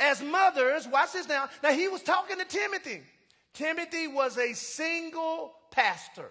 As 0.00 0.22
mothers. 0.22 0.86
Watch 0.86 1.12
this 1.12 1.28
now. 1.28 1.48
Now 1.62 1.72
he 1.72 1.88
was 1.88 2.02
talking 2.02 2.38
to 2.38 2.44
Timothy. 2.44 3.02
Timothy 3.52 4.06
was 4.08 4.38
a 4.38 4.54
single 4.54 5.52
pastor. 5.70 6.30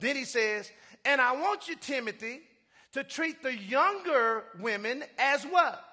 Then 0.00 0.16
he 0.16 0.24
says, 0.24 0.70
and 1.04 1.20
I 1.20 1.32
want 1.32 1.68
you, 1.68 1.76
Timothy, 1.76 2.40
to 2.92 3.04
treat 3.04 3.42
the 3.42 3.56
younger 3.56 4.44
women 4.58 5.04
as 5.18 5.44
what? 5.44 5.84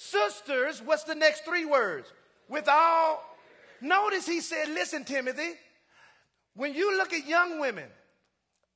Sisters. 0.00 0.80
What's 0.82 1.04
the 1.04 1.14
next 1.14 1.44
three 1.44 1.66
words? 1.66 2.10
With 2.48 2.68
all. 2.68 3.22
Notice 3.82 4.26
he 4.26 4.40
said, 4.40 4.68
listen, 4.68 5.04
Timothy, 5.04 5.52
when 6.54 6.74
you 6.74 6.96
look 6.96 7.12
at 7.12 7.26
young 7.26 7.60
women, 7.60 7.88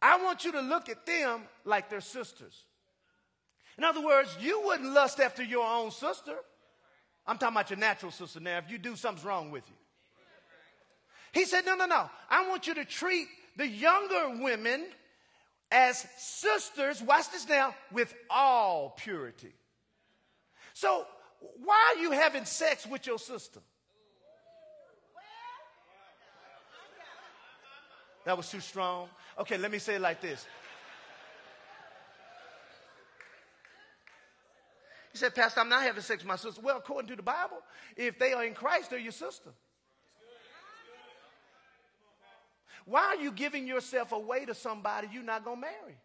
I 0.02 0.22
want 0.22 0.44
you 0.44 0.52
to 0.52 0.60
look 0.60 0.90
at 0.90 1.06
them 1.06 1.42
like 1.64 1.88
they're 1.88 2.02
sisters. 2.02 2.64
In 3.78 3.84
other 3.84 4.04
words, 4.04 4.36
you 4.38 4.62
wouldn't 4.66 4.92
lust 4.92 5.18
after 5.18 5.42
your 5.42 5.66
own 5.66 5.90
sister. 5.90 6.34
I'm 7.26 7.38
talking 7.38 7.56
about 7.56 7.70
your 7.70 7.78
natural 7.78 8.12
sister 8.12 8.40
now. 8.40 8.58
If 8.58 8.70
you 8.70 8.76
do, 8.76 8.94
something's 8.94 9.24
wrong 9.24 9.50
with 9.50 9.64
you. 9.66 9.76
He 11.32 11.46
said, 11.46 11.64
No, 11.64 11.74
no, 11.74 11.86
no. 11.86 12.08
I 12.28 12.48
want 12.48 12.66
you 12.66 12.74
to 12.74 12.84
treat 12.84 13.28
the 13.56 13.66
younger 13.66 14.42
women 14.42 14.84
as 15.70 16.06
sisters, 16.18 17.02
watch 17.02 17.30
this 17.30 17.48
now, 17.48 17.74
with 17.90 18.14
all 18.30 18.94
purity. 18.98 19.52
So, 20.74 21.06
why 21.62 21.94
are 21.94 22.00
you 22.00 22.10
having 22.12 22.44
sex 22.44 22.86
with 22.86 23.06
your 23.06 23.18
sister? 23.18 23.60
That 28.24 28.36
was 28.36 28.48
too 28.50 28.60
strong. 28.60 29.08
Okay, 29.38 29.58
let 29.58 29.70
me 29.70 29.78
say 29.78 29.96
it 29.96 30.00
like 30.00 30.20
this. 30.20 30.46
He 35.12 35.18
said, 35.18 35.34
Pastor, 35.34 35.60
I'm 35.60 35.68
not 35.68 35.82
having 35.82 36.02
sex 36.02 36.22
with 36.22 36.28
my 36.28 36.36
sister. 36.36 36.60
Well, 36.62 36.78
according 36.78 37.08
to 37.10 37.16
the 37.16 37.22
Bible, 37.22 37.58
if 37.96 38.18
they 38.18 38.32
are 38.32 38.44
in 38.44 38.54
Christ, 38.54 38.90
they're 38.90 38.98
your 38.98 39.12
sister. 39.12 39.50
Why 42.84 43.00
are 43.00 43.16
you 43.16 43.30
giving 43.30 43.66
yourself 43.66 44.12
away 44.12 44.44
to 44.44 44.54
somebody 44.54 45.08
you're 45.12 45.22
not 45.22 45.44
going 45.44 45.58
to 45.58 45.60
marry? 45.60 45.96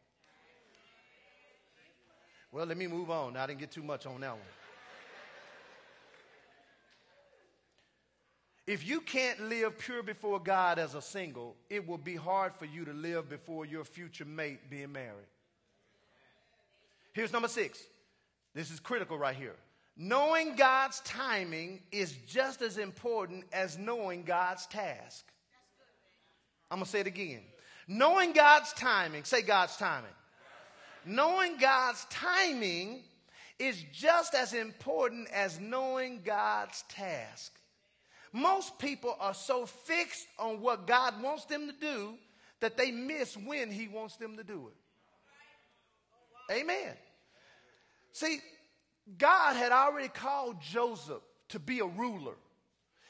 Well, 2.52 2.66
let 2.66 2.78
me 2.78 2.88
move 2.88 3.10
on. 3.10 3.36
I 3.36 3.48
didn't 3.48 3.60
get 3.60 3.72
too 3.72 3.84
much 3.84 4.06
on 4.06 4.22
that 4.22 4.32
one. 4.32 4.42
If 8.70 8.88
you 8.88 9.02
can't 9.02 9.50
live 9.50 9.80
pure 9.80 10.04
before 10.04 10.40
God 10.40 10.78
as 10.78 10.94
a 10.94 11.02
single, 11.02 11.56
it 11.72 11.88
will 11.88 11.98
be 11.98 12.16
hard 12.16 12.54
for 12.54 12.66
you 12.66 12.86
to 12.86 12.94
live 12.94 13.28
before 13.28 13.66
your 13.66 13.84
future 13.84 14.26
mate 14.26 14.70
being 14.70 14.92
married. 14.92 15.26
Here's 17.14 17.34
number 17.34 17.48
six. 17.48 17.80
This 18.54 18.70
is 18.70 18.80
critical 18.80 19.18
right 19.18 19.36
here. 19.36 19.56
Knowing 19.98 20.56
God's 20.56 21.00
timing 21.00 21.82
is 21.92 22.16
just 22.28 22.62
as 22.62 22.78
important 22.78 23.46
as 23.52 23.76
knowing 23.76 24.22
God's 24.22 24.68
task. 24.68 25.26
I'm 26.70 26.78
going 26.78 26.86
to 26.86 26.92
say 26.92 27.00
it 27.00 27.08
again. 27.08 27.42
Knowing 27.88 28.34
God's 28.34 28.72
timing, 28.74 29.24
say 29.24 29.42
God's 29.42 29.78
timing. 29.78 30.12
Knowing 31.08 31.58
God's 31.58 32.06
timing 32.12 33.02
is 33.58 33.84
just 33.92 34.36
as 34.36 34.54
important 34.54 35.28
as 35.32 35.60
knowing 35.60 36.22
God's 36.24 36.84
task. 36.88 37.59
Most 38.32 38.78
people 38.80 39.16
are 39.20 39.34
so 39.34 39.66
fixed 39.66 40.28
on 40.38 40.62
what 40.62 40.86
God 40.88 41.22
wants 41.22 41.46
them 41.46 41.68
to 41.68 41.74
do 41.74 42.14
that 42.60 42.78
they 42.78 42.92
miss 42.92 43.36
when 43.36 43.72
He 43.72 43.88
wants 43.88 44.18
them 44.18 44.38
to 44.38 44.44
do 44.44 44.70
it. 44.70 44.76
Amen. 46.54 46.94
See, 48.12 48.40
God 49.18 49.56
had 49.56 49.72
already 49.72 50.10
called 50.10 50.62
Joseph 50.62 51.22
to 51.50 51.60
be 51.60 51.80
a 51.80 51.86
ruler. 51.86 52.34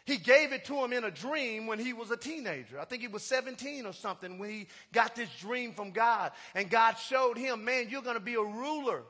He 0.05 0.17
gave 0.17 0.53
it 0.53 0.65
to 0.65 0.83
him 0.83 0.91
in 0.91 1.03
a 1.03 1.11
dream 1.11 1.67
when 1.67 1.77
he 1.77 1.93
was 1.93 2.09
a 2.09 2.17
teenager. 2.17 2.79
I 2.79 2.85
think 2.85 3.03
he 3.03 3.07
was 3.07 3.21
17 3.23 3.85
or 3.85 3.93
something 3.93 4.39
when 4.39 4.49
he 4.49 4.67
got 4.91 5.15
this 5.15 5.29
dream 5.39 5.73
from 5.73 5.91
God. 5.91 6.31
And 6.55 6.67
God 6.67 6.93
showed 6.93 7.37
him, 7.37 7.63
man, 7.63 7.89
you're 7.89 8.01
going 8.01 8.15
to 8.15 8.19
be 8.19 8.33
a 8.33 8.41
ruler. 8.41 9.03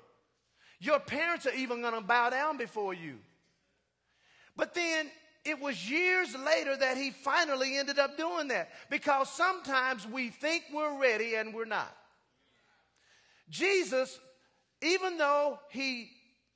Your 0.82 1.00
parents 1.00 1.46
are 1.46 1.54
even 1.54 1.82
going 1.82 1.94
to 1.94 2.02
bow 2.02 2.32
down 2.32 2.58
before 2.58 2.94
you. 2.94 3.16
But 4.58 4.74
then 4.74 5.10
it 5.50 5.60
was 5.60 5.90
years 5.90 6.36
later 6.36 6.78
that 6.78 6.98
he 6.98 7.12
finally 7.12 7.78
ended 7.78 8.00
up 8.00 8.18
doing 8.18 8.50
that 8.50 8.70
because 8.90 9.30
sometimes 9.30 10.08
we 10.08 10.30
think 10.30 10.64
we're 10.74 11.00
ready 11.00 11.36
and 11.36 11.54
we're 11.54 11.66
not. 11.66 11.96
Jesus, 13.50 14.20
even 14.82 15.18
though 15.18 15.60
he 15.70 16.10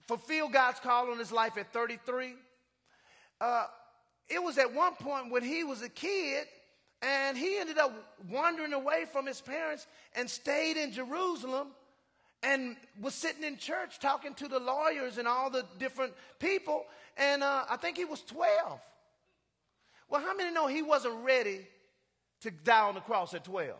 fulfilled 0.08 0.54
God's 0.54 0.80
call 0.80 1.12
on 1.12 1.18
his 1.18 1.32
life 1.32 1.58
at 1.58 1.74
33, 1.74 2.36
uh, 3.42 3.66
it 4.30 4.42
was 4.42 4.58
at 4.58 4.74
one 4.74 4.96
point 4.96 5.32
when 5.32 5.44
he 5.44 5.64
was 5.64 5.82
a 5.82 5.90
kid 5.90 6.46
and 7.02 7.38
he 7.38 7.58
ended 7.58 7.78
up 7.78 7.94
wandering 8.30 8.74
away 8.74 9.06
from 9.12 9.26
his 9.26 9.42
parents 9.42 9.88
and 10.16 10.30
stayed 10.30 10.78
in 10.78 10.92
Jerusalem 10.92 11.68
and 12.44 12.76
was 13.02 13.14
sitting 13.14 13.44
in 13.44 13.58
church 13.58 14.00
talking 14.00 14.34
to 14.36 14.48
the 14.48 14.60
lawyers 14.60 15.18
and 15.18 15.28
all 15.28 15.50
the 15.50 15.66
different 15.80 16.14
people. 16.40 16.86
And 17.18 17.42
uh, 17.44 17.66
I 17.70 17.78
think 17.78 17.98
he 17.98 18.06
was 18.06 18.22
12. 18.22 18.80
Well, 20.10 20.22
how 20.22 20.36
many 20.36 20.54
know 20.54 20.68
he 20.68 20.82
wasn't 20.82 21.24
ready 21.24 21.66
to 22.42 22.52
die 22.52 22.82
on 22.82 22.96
the 22.96 23.02
cross 23.02 23.34
at 23.34 23.46
12? 23.46 23.72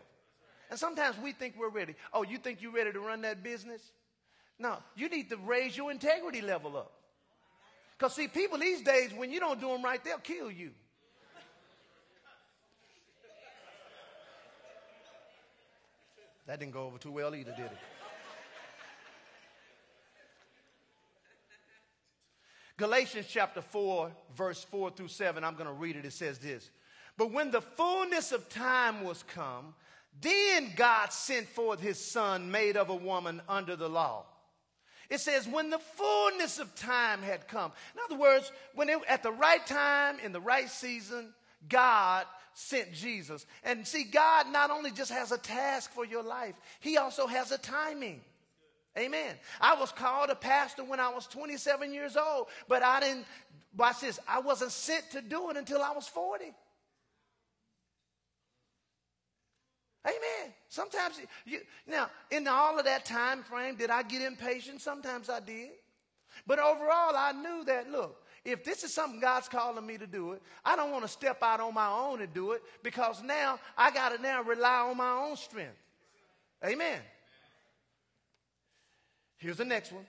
And 0.70 0.78
sometimes 0.78 1.16
we 1.22 1.32
think 1.32 1.54
we're 1.58 1.68
ready. 1.68 1.94
Oh, 2.12 2.22
you 2.22 2.38
think 2.38 2.62
you're 2.62 2.72
ready 2.72 2.92
to 2.92 3.00
run 3.00 3.20
that 3.22 3.42
business? 3.42 3.82
No, 4.58 4.78
you 4.96 5.08
need 5.08 5.28
to 5.30 5.36
raise 5.36 5.76
your 5.76 5.90
integrity 5.90 6.40
level 6.40 6.76
up. 6.76 6.92
Because, 7.98 8.14
see, 8.14 8.28
people 8.28 8.58
these 8.58 8.80
days, 8.82 9.12
when 9.14 9.30
you 9.30 9.40
don't 9.40 9.60
do 9.60 9.68
them 9.68 9.82
right, 9.82 10.02
they'll 10.02 10.18
kill 10.18 10.50
you. 10.50 10.70
That 16.46 16.60
didn't 16.60 16.72
go 16.72 16.84
over 16.84 16.98
too 16.98 17.12
well 17.12 17.34
either, 17.34 17.52
did 17.52 17.66
it? 17.66 17.78
Galatians 22.76 23.26
chapter 23.28 23.62
4, 23.62 24.10
verse 24.36 24.64
4 24.64 24.90
through 24.90 25.08
7, 25.08 25.44
I'm 25.44 25.54
going 25.54 25.66
to 25.66 25.72
read 25.72 25.96
it. 25.96 26.04
It 26.04 26.12
says 26.12 26.38
this 26.38 26.70
But 27.16 27.32
when 27.32 27.50
the 27.50 27.60
fullness 27.60 28.32
of 28.32 28.48
time 28.48 29.04
was 29.04 29.22
come, 29.22 29.74
then 30.20 30.72
God 30.76 31.12
sent 31.12 31.48
forth 31.48 31.80
his 31.80 31.98
son, 31.98 32.50
made 32.50 32.76
of 32.76 32.88
a 32.88 32.94
woman 32.94 33.42
under 33.48 33.76
the 33.76 33.88
law. 33.88 34.26
It 35.10 35.20
says, 35.20 35.46
when 35.46 35.70
the 35.70 35.78
fullness 35.78 36.58
of 36.58 36.74
time 36.74 37.20
had 37.20 37.46
come. 37.46 37.72
In 37.94 38.00
other 38.04 38.20
words, 38.20 38.50
when 38.74 38.88
it, 38.88 38.98
at 39.08 39.22
the 39.22 39.32
right 39.32 39.64
time, 39.66 40.18
in 40.24 40.32
the 40.32 40.40
right 40.40 40.68
season, 40.68 41.34
God 41.68 42.24
sent 42.54 42.92
Jesus. 42.92 43.44
And 43.64 43.86
see, 43.86 44.04
God 44.04 44.50
not 44.50 44.70
only 44.70 44.90
just 44.90 45.10
has 45.12 45.30
a 45.30 45.38
task 45.38 45.92
for 45.92 46.06
your 46.06 46.22
life, 46.22 46.54
He 46.80 46.96
also 46.96 47.26
has 47.26 47.52
a 47.52 47.58
timing. 47.58 48.22
Amen. 48.96 49.34
I 49.60 49.74
was 49.74 49.90
called 49.90 50.30
a 50.30 50.36
pastor 50.36 50.84
when 50.84 51.00
I 51.00 51.08
was 51.08 51.26
27 51.26 51.92
years 51.92 52.16
old, 52.16 52.46
but 52.68 52.82
I 52.82 53.00
didn't, 53.00 53.26
watch 53.76 54.00
this, 54.00 54.20
I 54.28 54.38
wasn't 54.40 54.70
sent 54.70 55.10
to 55.12 55.20
do 55.20 55.50
it 55.50 55.56
until 55.56 55.82
I 55.82 55.92
was 55.92 56.06
40. 56.06 56.44
Amen. 60.06 60.52
Sometimes 60.68 61.18
you 61.46 61.60
now 61.86 62.10
in 62.30 62.46
all 62.46 62.78
of 62.78 62.84
that 62.84 63.04
time 63.04 63.42
frame, 63.42 63.74
did 63.76 63.90
I 63.90 64.02
get 64.02 64.20
impatient? 64.20 64.82
Sometimes 64.82 65.30
I 65.30 65.40
did. 65.40 65.70
But 66.46 66.58
overall, 66.58 67.14
I 67.16 67.32
knew 67.32 67.64
that 67.64 67.90
look, 67.90 68.22
if 68.44 68.64
this 68.64 68.84
is 68.84 68.92
something 68.92 69.18
God's 69.18 69.48
calling 69.48 69.86
me 69.86 69.96
to 69.96 70.06
do 70.06 70.32
it, 70.32 70.42
I 70.64 70.76
don't 70.76 70.90
want 70.90 71.04
to 71.04 71.08
step 71.08 71.42
out 71.42 71.60
on 71.60 71.72
my 71.72 71.88
own 71.88 72.20
and 72.20 72.32
do 72.34 72.52
it 72.52 72.62
because 72.82 73.22
now 73.22 73.58
I 73.78 73.90
got 73.90 74.14
to 74.14 74.20
now 74.20 74.42
rely 74.42 74.80
on 74.90 74.96
my 74.98 75.10
own 75.10 75.36
strength. 75.36 75.78
Amen. 76.62 77.00
Here's 79.44 79.58
the 79.58 79.64
next 79.66 79.92
one. 79.92 80.06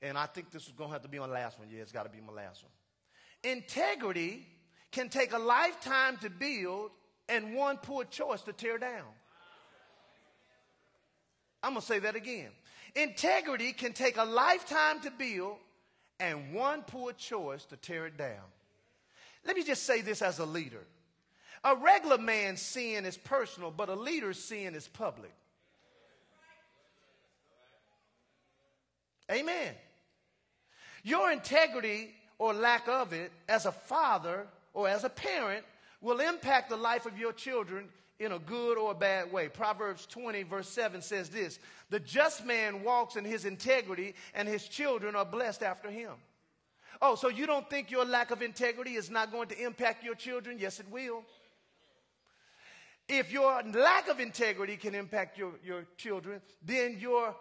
And 0.00 0.16
I 0.16 0.24
think 0.24 0.50
this 0.50 0.66
is 0.66 0.72
going 0.72 0.88
to 0.88 0.94
have 0.94 1.02
to 1.02 1.08
be 1.08 1.18
my 1.18 1.26
last 1.26 1.58
one. 1.58 1.68
Yeah, 1.70 1.82
it's 1.82 1.92
got 1.92 2.04
to 2.04 2.08
be 2.08 2.22
my 2.26 2.32
last 2.32 2.64
one. 2.64 3.52
Integrity 3.52 4.46
can 4.92 5.10
take 5.10 5.34
a 5.34 5.38
lifetime 5.38 6.16
to 6.22 6.30
build 6.30 6.90
and 7.28 7.54
one 7.54 7.76
poor 7.76 8.04
choice 8.04 8.40
to 8.42 8.54
tear 8.54 8.78
down. 8.78 9.04
I'm 11.62 11.72
going 11.72 11.82
to 11.82 11.86
say 11.86 11.98
that 11.98 12.16
again. 12.16 12.48
Integrity 12.94 13.72
can 13.72 13.92
take 13.92 14.16
a 14.16 14.24
lifetime 14.24 15.00
to 15.02 15.10
build 15.10 15.58
and 16.18 16.54
one 16.54 16.80
poor 16.80 17.12
choice 17.12 17.66
to 17.66 17.76
tear 17.76 18.06
it 18.06 18.16
down. 18.16 18.44
Let 19.44 19.56
me 19.56 19.64
just 19.64 19.82
say 19.82 20.00
this 20.00 20.22
as 20.22 20.38
a 20.38 20.46
leader. 20.46 20.86
A 21.62 21.76
regular 21.76 22.16
man's 22.16 22.62
sin 22.62 23.04
is 23.04 23.18
personal, 23.18 23.70
but 23.70 23.90
a 23.90 23.94
leader's 23.94 24.42
sin 24.42 24.74
is 24.74 24.88
public. 24.88 25.34
Amen. 29.30 29.74
Your 31.02 31.30
integrity 31.30 32.10
or 32.38 32.52
lack 32.52 32.88
of 32.88 33.12
it 33.12 33.32
as 33.48 33.66
a 33.66 33.72
father 33.72 34.46
or 34.74 34.88
as 34.88 35.04
a 35.04 35.08
parent 35.08 35.64
will 36.00 36.20
impact 36.20 36.70
the 36.70 36.76
life 36.76 37.06
of 37.06 37.18
your 37.18 37.32
children 37.32 37.88
in 38.18 38.32
a 38.32 38.38
good 38.38 38.78
or 38.78 38.92
a 38.92 38.94
bad 38.94 39.32
way. 39.32 39.48
Proverbs 39.48 40.06
20, 40.06 40.42
verse 40.44 40.68
7 40.68 41.02
says 41.02 41.28
this 41.28 41.58
The 41.90 42.00
just 42.00 42.44
man 42.44 42.82
walks 42.82 43.16
in 43.16 43.24
his 43.24 43.44
integrity, 43.44 44.14
and 44.34 44.48
his 44.48 44.66
children 44.68 45.14
are 45.14 45.24
blessed 45.24 45.62
after 45.62 45.90
him. 45.90 46.12
Oh, 47.02 47.14
so 47.14 47.28
you 47.28 47.46
don't 47.46 47.68
think 47.68 47.90
your 47.90 48.04
lack 48.04 48.30
of 48.30 48.42
integrity 48.42 48.94
is 48.94 49.10
not 49.10 49.30
going 49.30 49.48
to 49.48 49.62
impact 49.62 50.02
your 50.02 50.14
children? 50.14 50.58
Yes, 50.58 50.80
it 50.80 50.90
will. 50.90 51.24
If 53.08 53.30
your 53.32 53.62
lack 53.62 54.08
of 54.08 54.18
integrity 54.18 54.76
can 54.76 54.94
impact 54.94 55.38
your, 55.38 55.52
your 55.64 55.86
children, 55.96 56.40
then 56.64 56.96
your 56.98 57.36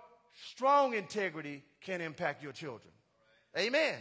strong 0.51 0.93
integrity 0.93 1.63
can 1.85 2.01
impact 2.01 2.43
your 2.43 2.51
children. 2.51 2.91
Amen. 3.57 3.95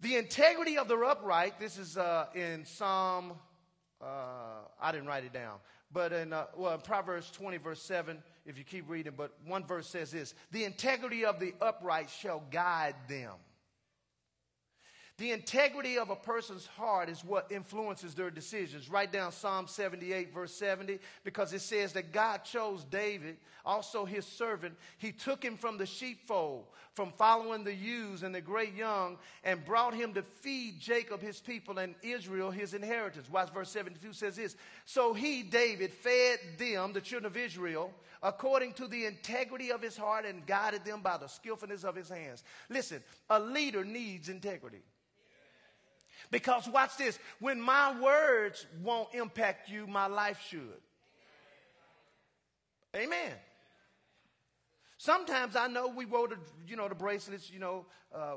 The 0.00 0.16
integrity 0.16 0.78
of 0.78 0.88
the 0.88 0.96
upright, 0.96 1.60
this 1.60 1.78
is 1.78 1.96
uh, 1.96 2.26
in 2.34 2.64
Psalm, 2.64 3.32
uh, 4.02 4.06
I 4.80 4.92
didn't 4.92 5.06
write 5.06 5.24
it 5.24 5.32
down, 5.32 5.58
but 5.92 6.12
in, 6.12 6.32
uh, 6.32 6.46
well, 6.56 6.74
in 6.74 6.80
Proverbs 6.80 7.30
20, 7.30 7.58
verse 7.58 7.82
7, 7.82 8.22
if 8.44 8.58
you 8.58 8.64
keep 8.64 8.88
reading, 8.88 9.14
but 9.16 9.32
one 9.46 9.64
verse 9.64 9.86
says 9.86 10.10
this 10.10 10.34
The 10.50 10.64
integrity 10.64 11.24
of 11.24 11.40
the 11.40 11.54
upright 11.60 12.10
shall 12.10 12.42
guide 12.50 12.94
them. 13.08 13.32
The 15.18 15.32
integrity 15.32 15.96
of 15.96 16.10
a 16.10 16.16
person's 16.16 16.66
heart 16.66 17.08
is 17.08 17.24
what 17.24 17.50
influences 17.50 18.14
their 18.14 18.30
decisions. 18.30 18.90
Write 18.90 19.12
down 19.12 19.32
Psalm 19.32 19.66
78, 19.66 20.34
verse 20.34 20.52
70, 20.52 20.98
because 21.24 21.54
it 21.54 21.62
says 21.62 21.94
that 21.94 22.12
God 22.12 22.44
chose 22.44 22.84
David, 22.84 23.38
also 23.64 24.04
his 24.04 24.26
servant. 24.26 24.74
He 24.98 25.12
took 25.12 25.42
him 25.42 25.56
from 25.56 25.78
the 25.78 25.86
sheepfold, 25.86 26.66
from 26.92 27.12
following 27.12 27.64
the 27.64 27.74
ewes 27.74 28.24
and 28.24 28.34
the 28.34 28.42
great 28.42 28.74
young, 28.74 29.16
and 29.42 29.64
brought 29.64 29.94
him 29.94 30.12
to 30.12 30.22
feed 30.22 30.80
Jacob 30.80 31.22
his 31.22 31.40
people 31.40 31.78
and 31.78 31.94
Israel 32.02 32.50
his 32.50 32.74
inheritance. 32.74 33.30
Watch 33.30 33.50
verse 33.54 33.70
72 33.70 34.12
says 34.12 34.36
this 34.36 34.54
So 34.84 35.14
he, 35.14 35.42
David, 35.42 35.92
fed 35.92 36.40
them, 36.58 36.92
the 36.92 37.00
children 37.00 37.24
of 37.32 37.38
Israel, 37.38 37.90
according 38.22 38.74
to 38.74 38.86
the 38.86 39.06
integrity 39.06 39.72
of 39.72 39.80
his 39.80 39.96
heart 39.96 40.26
and 40.26 40.44
guided 40.46 40.84
them 40.84 41.00
by 41.00 41.16
the 41.16 41.26
skillfulness 41.26 41.84
of 41.84 41.96
his 41.96 42.10
hands. 42.10 42.44
Listen, 42.68 43.02
a 43.30 43.40
leader 43.40 43.82
needs 43.82 44.28
integrity. 44.28 44.82
Because 46.30 46.68
watch 46.68 46.96
this 46.96 47.18
when 47.40 47.60
my 47.60 47.98
words 48.00 48.66
won't 48.82 49.14
impact 49.14 49.68
you, 49.70 49.86
my 49.86 50.06
life 50.06 50.40
should. 50.48 50.80
Amen. 52.94 53.32
Sometimes 54.98 55.54
I 55.56 55.68
know 55.68 55.88
we 55.88 56.06
wore 56.06 56.28
the, 56.28 56.38
you 56.66 56.76
know, 56.76 56.88
the 56.88 56.94
bracelets, 56.94 57.50
you 57.50 57.58
know, 57.58 57.86
uh, 58.14 58.36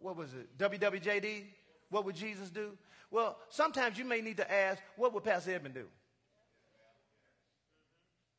what 0.00 0.16
was 0.16 0.32
it, 0.34 0.56
WWJD? 0.58 1.44
What 1.90 2.04
would 2.04 2.14
Jesus 2.14 2.50
do? 2.50 2.72
Well, 3.10 3.36
sometimes 3.48 3.98
you 3.98 4.04
may 4.04 4.20
need 4.20 4.36
to 4.38 4.52
ask, 4.52 4.80
what 4.96 5.12
would 5.14 5.24
Pastor 5.24 5.54
Edmund 5.54 5.74
do? 5.74 5.86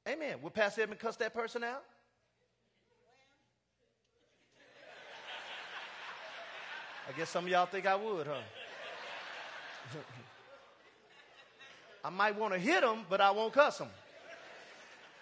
Amen. 0.07 0.37
Would 0.41 0.53
Pastor 0.53 0.81
Edmund 0.81 1.01
cuss 1.01 1.17
that 1.17 1.33
person 1.33 1.63
out? 1.63 1.83
I 7.07 7.17
guess 7.17 7.29
some 7.29 7.45
of 7.45 7.51
y'all 7.51 7.65
think 7.65 7.85
I 7.85 7.95
would, 7.95 8.27
huh? 8.27 8.33
I 12.03 12.09
might 12.09 12.37
want 12.37 12.53
to 12.53 12.59
hit 12.59 12.81
them, 12.81 13.05
but 13.09 13.21
I 13.21 13.31
won't 13.31 13.53
cuss 13.53 13.79
them. 13.79 13.89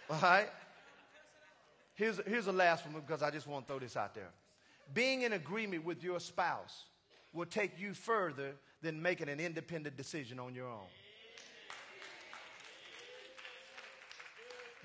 All 0.09 0.19
right? 0.21 0.49
Here's, 1.95 2.19
here's 2.27 2.45
the 2.45 2.53
last 2.53 2.85
one 2.85 3.01
because 3.01 3.23
I 3.23 3.31
just 3.31 3.47
want 3.47 3.67
to 3.67 3.73
throw 3.73 3.79
this 3.79 3.97
out 3.97 4.13
there. 4.13 4.29
Being 4.93 5.23
in 5.23 5.33
agreement 5.33 5.83
with 5.83 6.03
your 6.03 6.19
spouse 6.19 6.85
will 7.33 7.45
take 7.45 7.79
you 7.79 7.93
further 7.93 8.51
than 8.81 9.01
making 9.01 9.29
an 9.29 9.39
independent 9.39 9.97
decision 9.97 10.39
on 10.39 10.53
your 10.53 10.67
own. 10.67 10.87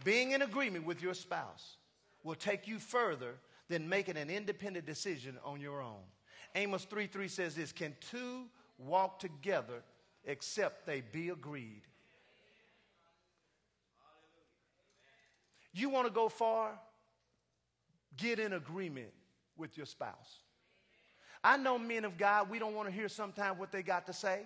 Being 0.05 0.33
in 0.33 0.43
agreement 0.43 0.87
with 0.87 1.03
your 1.03 1.15
spouse 1.15 1.77
will 2.25 2.35
take 2.35 2.67
you 2.67 2.79
further 2.79 3.35
than 3.69 3.89
making 3.89 4.17
an 4.17 4.31
independent 4.31 4.87
decision 4.87 5.39
on 5.45 5.61
your 5.61 5.83
own. 5.83 6.01
Amos 6.55 6.85
3 6.85 7.07
3 7.07 7.29
says 7.29 7.55
this 7.55 7.73
Can 7.73 7.95
two 8.01 8.47
walk 8.87 9.19
together 9.19 9.83
except 10.25 10.87
they 10.87 11.01
be 11.01 11.29
agreed. 11.29 11.83
You 15.73 15.89
want 15.89 16.07
to 16.07 16.13
go 16.13 16.29
far? 16.29 16.79
Get 18.17 18.39
in 18.39 18.53
agreement 18.53 19.13
with 19.57 19.77
your 19.77 19.87
spouse. 19.87 20.41
I 21.43 21.57
know 21.57 21.79
men 21.79 22.05
of 22.05 22.19
God, 22.19 22.51
we 22.51 22.59
don't 22.59 22.75
want 22.75 22.89
to 22.89 22.95
hear 22.95 23.09
sometimes 23.09 23.59
what 23.59 23.73
they 23.73 23.83
got 23.83 24.07
to 24.07 24.13
say. 24.13 24.41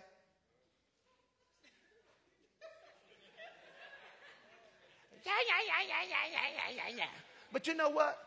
Yeah, 5.24 5.32
yeah, 5.48 5.62
yeah, 5.66 5.82
yeah, 5.88 6.04
yeah, 6.08 6.74
yeah, 6.76 6.90
yeah, 6.90 6.96
yeah. 6.96 7.04
But 7.52 7.66
you 7.66 7.74
know 7.74 7.88
what? 7.88 8.18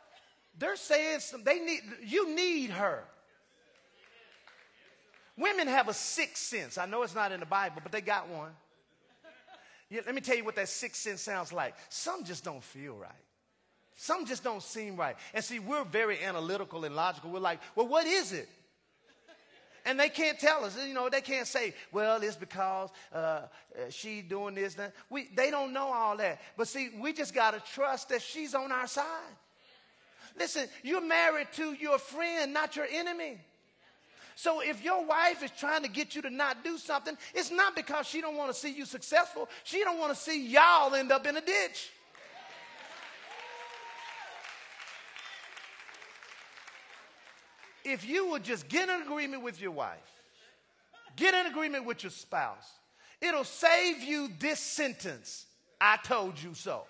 They're 0.58 0.76
saying 0.76 1.20
some, 1.20 1.44
they 1.44 1.60
need, 1.60 1.82
you 2.04 2.36
need 2.36 2.72
her. 2.72 3.04
Women 5.38 5.68
have 5.68 5.88
a 5.88 5.94
sixth 5.94 6.44
sense. 6.44 6.78
I 6.78 6.86
know 6.88 7.04
it's 7.04 7.14
not 7.14 7.32
in 7.32 7.40
the 7.40 7.46
Bible, 7.46 7.82
but 7.84 7.92
they 7.92 8.02
got 8.02 8.28
one. 8.28 8.52
Yeah, 9.90 10.02
let 10.06 10.16
me 10.16 10.22
tell 10.22 10.36
you 10.36 10.44
what 10.44 10.56
that 10.56 10.68
sixth 10.68 11.02
sense 11.02 11.22
sounds 11.22 11.54
like. 11.54 11.76
Some 11.90 12.24
just 12.26 12.44
don't 12.44 12.64
feel 12.64 12.96
right. 12.96 13.12
Some 13.96 14.26
just 14.26 14.44
don't 14.44 14.62
seem 14.62 14.96
right. 14.96 15.16
And 15.34 15.44
see, 15.44 15.60
we're 15.60 15.84
very 15.84 16.24
analytical 16.24 16.84
and 16.86 16.96
logical. 16.96 17.32
We're 17.32 17.40
like, 17.40 17.60
well, 17.76 17.88
what 17.88 18.06
is 18.06 18.34
it? 18.34 18.50
And 19.86 19.98
they 19.98 20.10
can't 20.10 20.38
tell 20.38 20.66
us. 20.66 20.78
You 20.86 20.94
know, 20.94 21.08
they 21.10 21.22
can't 21.22 21.48
say, 21.48 21.74
well, 21.94 22.22
it's 22.22 22.36
because 22.36 22.90
uh, 23.14 23.18
uh, 23.18 23.48
she 23.90 24.22
doing 24.22 24.54
this. 24.54 24.74
That. 24.74 24.94
We, 25.10 25.30
they 25.34 25.50
don't 25.50 25.72
know 25.72 25.88
all 25.94 26.18
that. 26.18 26.42
But 26.58 26.68
see, 26.68 26.90
we 27.00 27.14
just 27.14 27.34
got 27.34 27.52
to 27.54 27.74
trust 27.74 28.10
that 28.10 28.22
she's 28.22 28.54
on 28.54 28.72
our 28.72 28.88
side. 28.88 29.06
Listen, 30.38 30.68
you're 30.84 31.02
married 31.02 31.48
to 31.54 31.74
your 31.74 31.98
friend, 31.98 32.54
not 32.54 32.76
your 32.76 32.86
enemy. 32.92 33.40
So 34.38 34.62
if 34.62 34.84
your 34.84 35.04
wife 35.04 35.42
is 35.42 35.50
trying 35.50 35.82
to 35.82 35.90
get 35.90 36.14
you 36.14 36.22
to 36.22 36.30
not 36.30 36.64
do 36.64 36.78
something, 36.78 37.18
it's 37.34 37.50
not 37.50 37.76
because 37.76 38.06
she 38.06 38.22
don't 38.22 38.38
want 38.38 38.54
to 38.54 38.54
see 38.54 38.72
you 38.72 38.86
successful. 38.86 39.50
She 39.64 39.84
don't 39.84 39.98
want 39.98 40.14
to 40.14 40.16
see 40.16 40.48
y'all 40.48 40.94
end 40.94 41.12
up 41.12 41.26
in 41.26 41.36
a 41.38 41.42
ditch. 41.42 41.90
If 47.84 48.08
you 48.08 48.30
would 48.30 48.44
just 48.44 48.68
get 48.70 48.88
in 48.90 49.02
agreement 49.02 49.42
with 49.42 49.60
your 49.60 49.72
wife, 49.72 49.98
get 51.16 51.34
in 51.34 51.48
agreement 51.48 51.86
with 51.86 52.04
your 52.04 52.12
spouse, 52.12 52.70
it'll 53.20 53.44
save 53.44 54.04
you 54.04 54.30
this 54.38 54.60
sentence 54.60 55.48
I 55.82 55.98
told 56.04 56.40
you 56.40 56.54
so. 56.54 56.84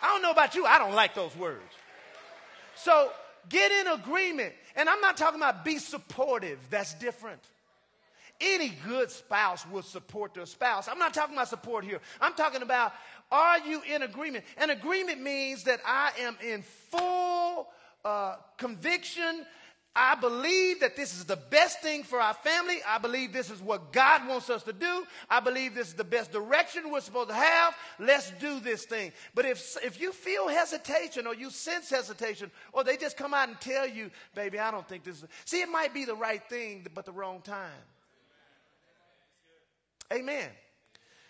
I 0.00 0.06
don't 0.06 0.22
know 0.22 0.30
about 0.30 0.54
you, 0.54 0.64
I 0.64 0.78
don't 0.78 0.94
like 0.94 1.12
those 1.16 1.34
words. 1.36 1.72
So 2.76 3.10
Get 3.48 3.72
in 3.72 3.92
agreement. 3.92 4.54
And 4.76 4.88
I'm 4.88 5.00
not 5.00 5.16
talking 5.16 5.40
about 5.40 5.64
be 5.64 5.78
supportive, 5.78 6.58
that's 6.70 6.94
different. 6.94 7.40
Any 8.40 8.70
good 8.86 9.10
spouse 9.10 9.64
will 9.68 9.82
support 9.82 10.34
their 10.34 10.46
spouse. 10.46 10.88
I'm 10.88 10.98
not 10.98 11.14
talking 11.14 11.36
about 11.36 11.48
support 11.48 11.84
here. 11.84 12.00
I'm 12.20 12.34
talking 12.34 12.62
about 12.62 12.92
are 13.30 13.60
you 13.60 13.82
in 13.82 14.02
agreement? 14.02 14.44
And 14.58 14.70
agreement 14.70 15.20
means 15.20 15.64
that 15.64 15.80
I 15.86 16.12
am 16.20 16.36
in 16.44 16.62
full 16.62 17.68
uh, 18.04 18.36
conviction 18.58 19.46
I 19.96 20.16
believe 20.16 20.80
that 20.80 20.96
this 20.96 21.16
is 21.16 21.24
the 21.24 21.36
best 21.36 21.80
thing 21.80 22.02
for 22.02 22.20
our 22.20 22.34
family. 22.34 22.78
I 22.86 22.98
believe 22.98 23.32
this 23.32 23.48
is 23.48 23.62
what 23.62 23.92
God 23.92 24.26
wants 24.26 24.50
us 24.50 24.64
to 24.64 24.72
do. 24.72 25.04
I 25.30 25.38
believe 25.38 25.76
this 25.76 25.88
is 25.88 25.94
the 25.94 26.02
best 26.02 26.32
direction 26.32 26.90
we're 26.90 27.00
supposed 27.00 27.28
to 27.28 27.34
have. 27.34 27.76
Let's 28.00 28.32
do 28.32 28.58
this 28.58 28.86
thing. 28.86 29.12
But 29.36 29.44
if, 29.44 29.76
if 29.84 30.00
you 30.00 30.12
feel 30.12 30.48
hesitation 30.48 31.28
or 31.28 31.34
you 31.34 31.48
sense 31.48 31.90
hesitation 31.90 32.50
or 32.72 32.82
they 32.82 32.96
just 32.96 33.16
come 33.16 33.32
out 33.32 33.48
and 33.48 33.60
tell 33.60 33.86
you, 33.86 34.10
baby, 34.34 34.58
I 34.58 34.72
don't 34.72 34.88
think 34.88 35.04
this 35.04 35.22
is, 35.22 35.28
see, 35.44 35.62
it 35.62 35.68
might 35.68 35.94
be 35.94 36.04
the 36.04 36.16
right 36.16 36.42
thing, 36.48 36.84
but 36.92 37.04
the 37.04 37.12
wrong 37.12 37.40
time. 37.40 37.70
Amen. 40.12 40.48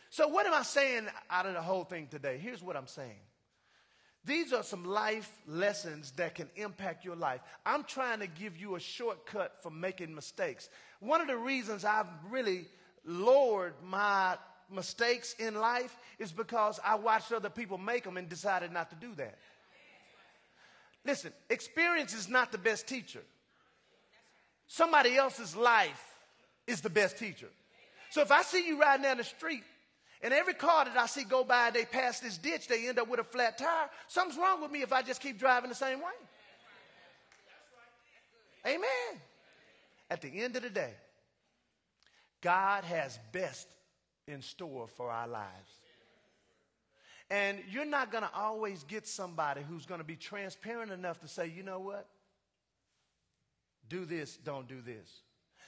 So, 0.08 0.28
what 0.28 0.46
am 0.46 0.54
I 0.54 0.62
saying 0.62 1.06
out 1.28 1.44
of 1.44 1.52
the 1.52 1.60
whole 1.60 1.84
thing 1.84 2.06
today? 2.06 2.38
Here's 2.38 2.62
what 2.62 2.76
I'm 2.76 2.86
saying 2.86 3.18
these 4.26 4.52
are 4.52 4.62
some 4.62 4.84
life 4.84 5.30
lessons 5.46 6.12
that 6.12 6.34
can 6.34 6.48
impact 6.56 7.04
your 7.04 7.16
life. 7.16 7.40
I'm 7.66 7.84
trying 7.84 8.20
to 8.20 8.26
give 8.26 8.56
you 8.56 8.74
a 8.74 8.80
shortcut 8.80 9.62
for 9.62 9.70
making 9.70 10.14
mistakes. 10.14 10.70
One 11.00 11.20
of 11.20 11.26
the 11.26 11.36
reasons 11.36 11.84
I've 11.84 12.08
really 12.30 12.66
lowered 13.04 13.74
my 13.82 14.36
mistakes 14.70 15.34
in 15.38 15.54
life 15.54 15.94
is 16.18 16.32
because 16.32 16.80
I 16.82 16.94
watched 16.94 17.32
other 17.32 17.50
people 17.50 17.76
make 17.76 18.04
them 18.04 18.16
and 18.16 18.28
decided 18.28 18.72
not 18.72 18.90
to 18.90 18.96
do 18.96 19.14
that. 19.16 19.36
Listen, 21.04 21.32
experience 21.50 22.14
is 22.14 22.28
not 22.28 22.50
the 22.50 22.58
best 22.58 22.86
teacher. 22.88 23.20
Somebody 24.66 25.16
else's 25.16 25.54
life 25.54 26.02
is 26.66 26.80
the 26.80 26.88
best 26.88 27.18
teacher. 27.18 27.48
So 28.10 28.22
if 28.22 28.30
I 28.30 28.42
see 28.42 28.66
you 28.66 28.80
riding 28.80 29.02
down 29.02 29.18
the 29.18 29.24
street 29.24 29.64
and 30.24 30.32
every 30.32 30.54
car 30.54 30.86
that 30.86 30.96
I 30.96 31.04
see 31.04 31.22
go 31.22 31.44
by, 31.44 31.70
they 31.70 31.84
pass 31.84 32.18
this 32.18 32.38
ditch, 32.38 32.66
they 32.66 32.88
end 32.88 32.98
up 32.98 33.08
with 33.08 33.20
a 33.20 33.24
flat 33.24 33.58
tire. 33.58 33.90
Something's 34.08 34.40
wrong 34.40 34.62
with 34.62 34.70
me 34.70 34.80
if 34.80 34.90
I 34.90 35.02
just 35.02 35.20
keep 35.20 35.38
driving 35.38 35.68
the 35.68 35.76
same 35.76 35.98
way. 35.98 36.14
Amen. 38.66 39.20
At 40.10 40.22
the 40.22 40.42
end 40.42 40.56
of 40.56 40.62
the 40.62 40.70
day, 40.70 40.94
God 42.40 42.84
has 42.84 43.18
best 43.32 43.68
in 44.26 44.40
store 44.40 44.88
for 44.88 45.10
our 45.10 45.28
lives. 45.28 45.70
And 47.28 47.58
you're 47.70 47.84
not 47.84 48.10
going 48.10 48.24
to 48.24 48.30
always 48.34 48.82
get 48.84 49.06
somebody 49.06 49.60
who's 49.68 49.84
going 49.84 50.00
to 50.00 50.06
be 50.06 50.16
transparent 50.16 50.90
enough 50.90 51.20
to 51.20 51.28
say, 51.28 51.52
you 51.54 51.62
know 51.62 51.80
what? 51.80 52.08
Do 53.90 54.06
this, 54.06 54.38
don't 54.38 54.66
do 54.68 54.80
this. 54.80 55.20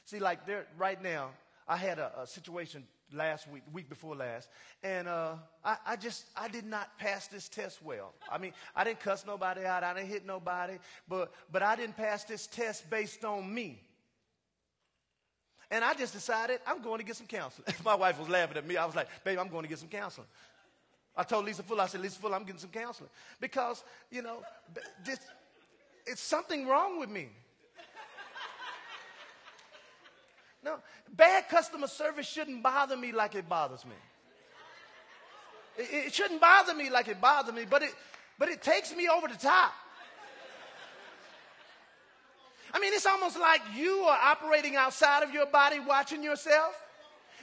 See, 0.07 0.19
like 0.19 0.47
there, 0.47 0.67
right 0.79 1.03
now, 1.03 1.33
I 1.69 1.77
had 1.77 1.99
a, 1.99 2.21
a 2.23 2.27
situation 2.27 2.85
last 3.13 3.49
week, 3.49 3.63
week 3.73 3.89
before 3.89 4.17
last, 4.17 4.49
and 4.83 5.09
uh, 5.09 5.35
I, 5.65 5.77
I, 5.87 5.97
just 5.97 6.27
I 6.37 6.49
did 6.49 6.65
not 6.67 6.99
pass 6.99 7.27
this 7.29 7.49
test 7.49 7.83
well. 7.83 8.15
I 8.31 8.39
mean, 8.39 8.53
I 8.75 8.85
didn't 8.85 9.01
cuss 9.01 9.25
nobody 9.27 9.65
out, 9.65 9.85
I 9.85 9.95
didn't 9.95 10.09
hit 10.09 10.27
nobody, 10.27 10.79
but 11.09 11.33
but 11.53 11.63
I 11.63 11.77
didn't 11.77 11.97
pass 11.97 12.25
this 12.25 12.47
test 12.47 12.89
based 12.91 13.25
on 13.25 13.53
me. 13.53 13.81
And 15.71 15.85
I 15.85 15.95
just 15.95 16.13
decided 16.13 16.61
I'm 16.67 16.81
going 16.81 16.99
to 16.99 17.05
get 17.05 17.17
some 17.17 17.27
counseling. 17.27 17.67
My 17.85 17.95
wife 17.95 18.19
was 18.19 18.29
laughing 18.29 18.57
at 18.57 18.67
me. 18.67 18.77
I 18.77 18.87
was 18.87 18.95
like, 18.95 19.09
babe, 19.25 19.39
I'm 19.39 19.49
going 19.49 19.63
to 19.63 19.69
get 19.69 19.79
some 19.79 19.89
counseling. 19.89 20.29
I 21.17 21.25
told 21.25 21.45
Lisa 21.45 21.63
Fuller, 21.63 21.83
I 21.83 21.87
said, 21.87 22.03
Lisa 22.03 22.19
Fuller, 22.19 22.37
I'm 22.37 22.45
getting 22.45 22.61
some 22.61 22.71
counseling. 22.71 23.11
Because, 23.41 23.83
you 24.11 24.23
know, 24.23 24.43
this, 25.05 25.19
it's 26.07 26.21
something 26.21 26.67
wrong 26.67 27.01
with 27.01 27.09
me. 27.09 27.31
No, 30.67 30.79
bad 31.15 31.49
customer 31.49 31.87
service 31.87 32.27
shouldn't 32.27 32.61
bother 32.61 32.97
me 32.97 33.13
like 33.13 33.37
it 33.37 33.49
bothers 33.49 33.85
me. 33.85 33.95
It, 35.79 36.07
it 36.07 36.15
shouldn't 36.15 36.41
bother 36.41 36.75
me 36.75 36.91
like 36.91 37.07
it 37.07 37.21
bothers 37.21 37.55
me, 37.55 37.65
but 37.71 37.83
it, 37.83 37.95
but 38.37 38.49
it 38.49 38.63
takes 38.63 38.93
me 38.95 39.09
over 39.09 39.29
the 39.29 39.37
top. 39.37 39.73
I 42.75 42.81
mean, 42.81 42.93
it's 42.95 43.07
almost 43.07 43.39
like 43.39 43.61
you 43.77 44.01
are 44.01 44.19
operating 44.21 44.75
outside 44.75 45.23
of 45.23 45.33
your 45.33 45.47
body, 45.47 45.79
watching 45.79 46.25
yourself, 46.25 46.75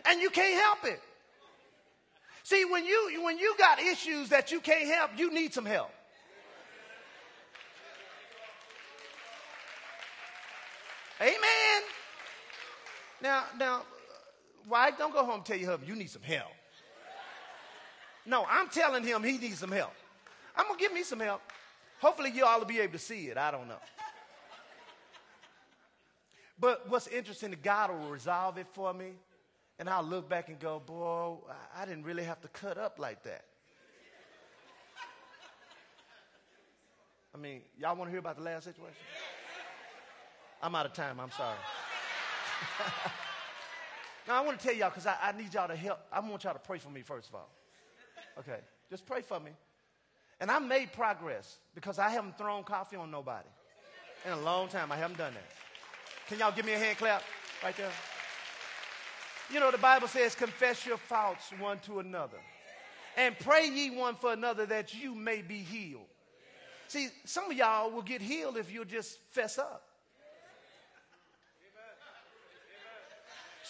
and 0.05 0.19
you 0.19 0.29
can't 0.29 0.61
help 0.61 0.83
it. 0.83 0.99
See, 2.43 2.65
when 2.65 2.85
you 2.85 3.21
when 3.23 3.39
you 3.39 3.55
got 3.57 3.79
issues 3.79 4.29
that 4.29 4.51
you 4.51 4.59
can't 4.59 4.89
help, 4.89 5.11
you 5.15 5.33
need 5.33 5.53
some 5.53 5.65
help. 5.65 5.91
Amen. 11.21 11.83
Now, 13.23 13.45
now, 13.57 13.83
wife, 14.67 14.95
don't 14.97 15.13
go 15.13 15.23
home 15.23 15.35
and 15.35 15.45
tell 15.45 15.55
your 15.55 15.69
husband 15.69 15.89
you 15.89 15.95
need 15.95 16.09
some 16.09 16.21
help. 16.21 16.51
No, 18.25 18.45
I'm 18.49 18.67
telling 18.67 19.03
him 19.05 19.23
he 19.23 19.37
needs 19.37 19.59
some 19.59 19.71
help. 19.71 19.93
I'm 20.55 20.67
gonna 20.67 20.77
give 20.77 20.93
me 20.93 21.03
some 21.03 21.21
help. 21.21 21.41
Hopefully, 22.01 22.31
you 22.35 22.43
all 22.43 22.59
will 22.59 22.65
be 22.65 22.81
able 22.81 22.91
to 22.91 22.99
see 22.99 23.27
it. 23.27 23.37
I 23.37 23.49
don't 23.49 23.69
know. 23.69 23.79
But 26.59 26.89
what's 26.89 27.07
interesting, 27.07 27.55
God 27.63 27.91
will 27.91 28.09
resolve 28.09 28.57
it 28.57 28.67
for 28.73 28.93
me, 28.93 29.13
and 29.79 29.89
I'll 29.89 30.03
look 30.03 30.27
back 30.27 30.49
and 30.49 30.59
go, 30.59 30.81
boy, 30.85 31.35
I 31.77 31.85
didn't 31.85 32.03
really 32.03 32.23
have 32.25 32.41
to 32.41 32.49
cut 32.49 32.77
up 32.77 32.99
like 32.99 33.23
that. 33.23 33.45
I 37.33 37.37
mean, 37.37 37.61
y'all 37.79 37.95
want 37.95 38.09
to 38.09 38.11
hear 38.11 38.19
about 38.19 38.35
the 38.35 38.43
last 38.43 38.65
situation? 38.65 38.95
I'm 40.61 40.75
out 40.75 40.85
of 40.85 40.93
time. 40.93 41.21
I'm 41.21 41.31
sorry. 41.31 41.57
now, 44.27 44.41
I 44.41 44.45
want 44.45 44.59
to 44.59 44.65
tell 44.65 44.75
y'all 44.75 44.89
because 44.89 45.05
I, 45.05 45.15
I 45.21 45.31
need 45.31 45.53
y'all 45.53 45.67
to 45.67 45.75
help. 45.75 45.99
I 46.11 46.19
want 46.19 46.43
y'all 46.43 46.53
to 46.53 46.59
pray 46.59 46.79
for 46.79 46.89
me, 46.89 47.01
first 47.01 47.29
of 47.29 47.35
all. 47.35 47.49
Okay, 48.39 48.59
just 48.89 49.05
pray 49.05 49.21
for 49.21 49.39
me. 49.39 49.51
And 50.39 50.49
I 50.49 50.59
made 50.59 50.91
progress 50.91 51.57
because 51.75 51.99
I 51.99 52.09
haven't 52.09 52.37
thrown 52.37 52.63
coffee 52.63 52.95
on 52.95 53.11
nobody 53.11 53.47
in 54.25 54.31
a 54.31 54.41
long 54.41 54.67
time. 54.67 54.91
I 54.91 54.97
haven't 54.97 55.17
done 55.17 55.33
that. 55.33 55.45
Can 56.27 56.39
y'all 56.39 56.51
give 56.51 56.65
me 56.65 56.73
a 56.73 56.79
hand 56.79 56.97
clap 56.97 57.23
right 57.63 57.75
there? 57.77 57.91
You 59.51 59.59
know, 59.59 59.71
the 59.71 59.77
Bible 59.77 60.07
says, 60.07 60.35
confess 60.35 60.85
your 60.85 60.97
faults 60.97 61.51
one 61.59 61.79
to 61.79 61.99
another 61.99 62.37
and 63.17 63.37
pray 63.39 63.69
ye 63.69 63.91
one 63.91 64.15
for 64.15 64.33
another 64.33 64.65
that 64.65 64.93
you 64.93 65.13
may 65.13 65.41
be 65.41 65.57
healed. 65.57 66.07
See, 66.87 67.09
some 67.25 67.51
of 67.51 67.57
y'all 67.57 67.91
will 67.91 68.01
get 68.01 68.21
healed 68.21 68.57
if 68.57 68.71
you'll 68.71 68.85
just 68.85 69.19
fess 69.29 69.57
up. 69.57 69.83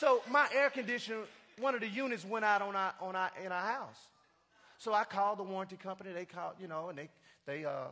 So 0.03 0.21
my 0.29 0.49
air 0.53 0.69
conditioner, 0.69 1.21
one 1.57 1.75
of 1.75 1.79
the 1.79 1.87
units 1.87 2.25
went 2.25 2.43
out 2.43 2.61
on 2.61 2.75
our, 2.75 2.93
on 2.99 3.15
our, 3.15 3.31
in 3.41 3.53
our 3.53 3.61
house. 3.61 3.95
So 4.77 4.93
I 4.93 5.05
called 5.05 5.39
the 5.39 5.43
warranty 5.43 5.77
company. 5.77 6.11
They 6.11 6.25
called, 6.25 6.55
you 6.59 6.67
know, 6.67 6.89
and 6.89 6.97
they, 6.97 7.09
they, 7.45 7.63
uh, 7.63 7.85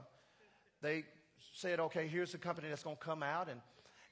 they 0.81 1.05
said, 1.53 1.79
okay, 1.79 2.07
here's 2.07 2.33
the 2.33 2.37
company 2.37 2.67
that's 2.67 2.83
going 2.83 2.97
to 2.97 3.01
come 3.01 3.23
out 3.23 3.47
and, 3.47 3.61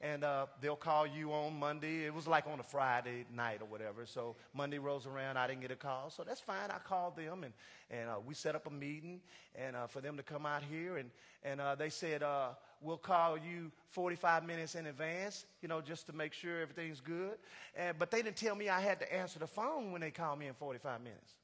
and 0.00 0.24
uh, 0.24 0.46
they'll 0.62 0.76
call 0.76 1.06
you 1.06 1.32
on 1.32 1.58
Monday. 1.58 2.06
It 2.06 2.14
was 2.14 2.26
like 2.26 2.46
on 2.46 2.58
a 2.58 2.62
Friday 2.62 3.26
night 3.34 3.60
or 3.60 3.66
whatever. 3.66 4.06
So 4.06 4.34
Monday 4.54 4.78
rolls 4.78 5.06
around, 5.06 5.36
I 5.36 5.46
didn't 5.46 5.60
get 5.60 5.70
a 5.70 5.76
call. 5.76 6.08
So 6.08 6.24
that's 6.24 6.40
fine. 6.40 6.70
I 6.70 6.78
called 6.78 7.16
them 7.16 7.44
and, 7.44 7.52
and 7.90 8.08
uh, 8.08 8.14
we 8.24 8.34
set 8.34 8.54
up 8.54 8.66
a 8.66 8.70
meeting 8.70 9.20
and 9.54 9.76
uh, 9.76 9.86
for 9.86 10.00
them 10.00 10.16
to 10.16 10.22
come 10.22 10.46
out 10.46 10.62
here. 10.62 10.96
And, 10.96 11.10
and 11.42 11.60
uh, 11.60 11.74
they 11.74 11.90
said, 11.90 12.22
uh, 12.22 12.50
we'll 12.80 12.96
call 12.96 13.36
you 13.36 13.70
45 13.90 14.46
minutes 14.46 14.74
in 14.74 14.86
advance, 14.86 15.44
you 15.60 15.68
know, 15.68 15.82
just 15.82 16.06
to 16.06 16.14
make 16.14 16.32
sure 16.32 16.62
everything's 16.62 17.00
good. 17.00 17.36
And, 17.76 17.98
but 17.98 18.10
they 18.10 18.22
didn't 18.22 18.36
tell 18.36 18.54
me 18.54 18.70
I 18.70 18.80
had 18.80 19.00
to 19.00 19.14
answer 19.14 19.38
the 19.38 19.46
phone 19.46 19.92
when 19.92 20.00
they 20.00 20.10
called 20.10 20.38
me 20.38 20.46
in 20.46 20.54
45 20.54 21.02
minutes. 21.02 21.34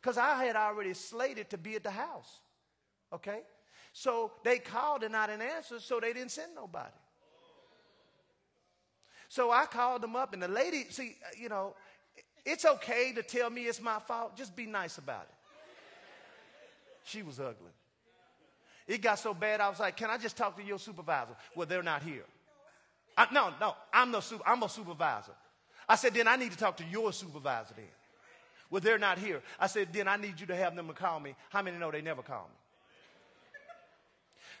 Because 0.00 0.16
I 0.16 0.44
had 0.44 0.56
already 0.56 0.94
slated 0.94 1.50
to 1.50 1.58
be 1.58 1.74
at 1.74 1.84
the 1.84 1.90
house. 1.90 2.40
Okay? 3.12 3.42
So 3.92 4.32
they 4.44 4.58
called 4.58 5.02
and 5.02 5.14
I 5.14 5.26
didn't 5.26 5.42
answer, 5.42 5.78
so 5.78 6.00
they 6.00 6.14
didn't 6.14 6.30
send 6.30 6.54
nobody. 6.54 6.88
So 9.32 9.50
I 9.50 9.64
called 9.64 10.02
them 10.02 10.14
up, 10.14 10.34
and 10.34 10.42
the 10.42 10.48
lady, 10.48 10.84
see, 10.90 11.16
uh, 11.24 11.30
you 11.40 11.48
know, 11.48 11.74
it's 12.44 12.66
okay 12.66 13.14
to 13.14 13.22
tell 13.22 13.48
me 13.48 13.62
it's 13.62 13.80
my 13.80 13.98
fault. 13.98 14.36
Just 14.36 14.54
be 14.54 14.66
nice 14.66 14.98
about 14.98 15.22
it. 15.22 15.34
She 17.04 17.22
was 17.22 17.40
ugly. 17.40 17.72
It 18.86 19.00
got 19.00 19.18
so 19.18 19.32
bad, 19.32 19.62
I 19.62 19.70
was 19.70 19.80
like, 19.80 19.96
Can 19.96 20.10
I 20.10 20.18
just 20.18 20.36
talk 20.36 20.58
to 20.58 20.62
your 20.62 20.78
supervisor? 20.78 21.34
Well, 21.56 21.66
they're 21.66 21.82
not 21.82 22.02
here. 22.02 22.24
I, 23.16 23.26
no, 23.32 23.54
no, 23.58 23.74
I'm, 23.90 24.10
no 24.10 24.20
super, 24.20 24.42
I'm 24.46 24.62
a 24.62 24.68
supervisor. 24.68 25.32
I 25.88 25.96
said, 25.96 26.12
Then 26.12 26.28
I 26.28 26.36
need 26.36 26.52
to 26.52 26.58
talk 26.58 26.76
to 26.76 26.84
your 26.84 27.10
supervisor 27.10 27.72
then. 27.74 27.86
Well, 28.68 28.82
they're 28.82 28.98
not 28.98 29.18
here. 29.18 29.40
I 29.58 29.66
said, 29.66 29.94
Then 29.94 30.08
I 30.08 30.18
need 30.18 30.40
you 30.40 30.46
to 30.48 30.56
have 30.56 30.76
them 30.76 30.88
to 30.88 30.92
call 30.92 31.20
me. 31.20 31.34
How 31.48 31.62
many 31.62 31.78
know 31.78 31.90
they 31.90 32.02
never 32.02 32.20
call 32.20 32.50
me? 32.50 32.58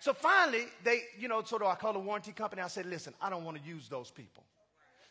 So 0.00 0.14
finally, 0.14 0.64
they, 0.82 1.02
you 1.18 1.28
know, 1.28 1.42
so 1.44 1.62
I 1.66 1.74
called 1.74 1.96
the 1.96 2.00
warranty 2.00 2.32
company. 2.32 2.62
I 2.62 2.68
said, 2.68 2.86
Listen, 2.86 3.12
I 3.20 3.28
don't 3.28 3.44
want 3.44 3.62
to 3.62 3.68
use 3.68 3.90
those 3.90 4.10
people. 4.10 4.44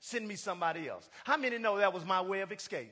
Send 0.03 0.27
me 0.27 0.35
somebody 0.35 0.89
else. 0.89 1.07
How 1.23 1.37
many 1.37 1.59
know 1.59 1.77
that 1.77 1.93
was 1.93 2.03
my 2.03 2.21
way 2.21 2.41
of 2.41 2.51
escape? 2.51 2.91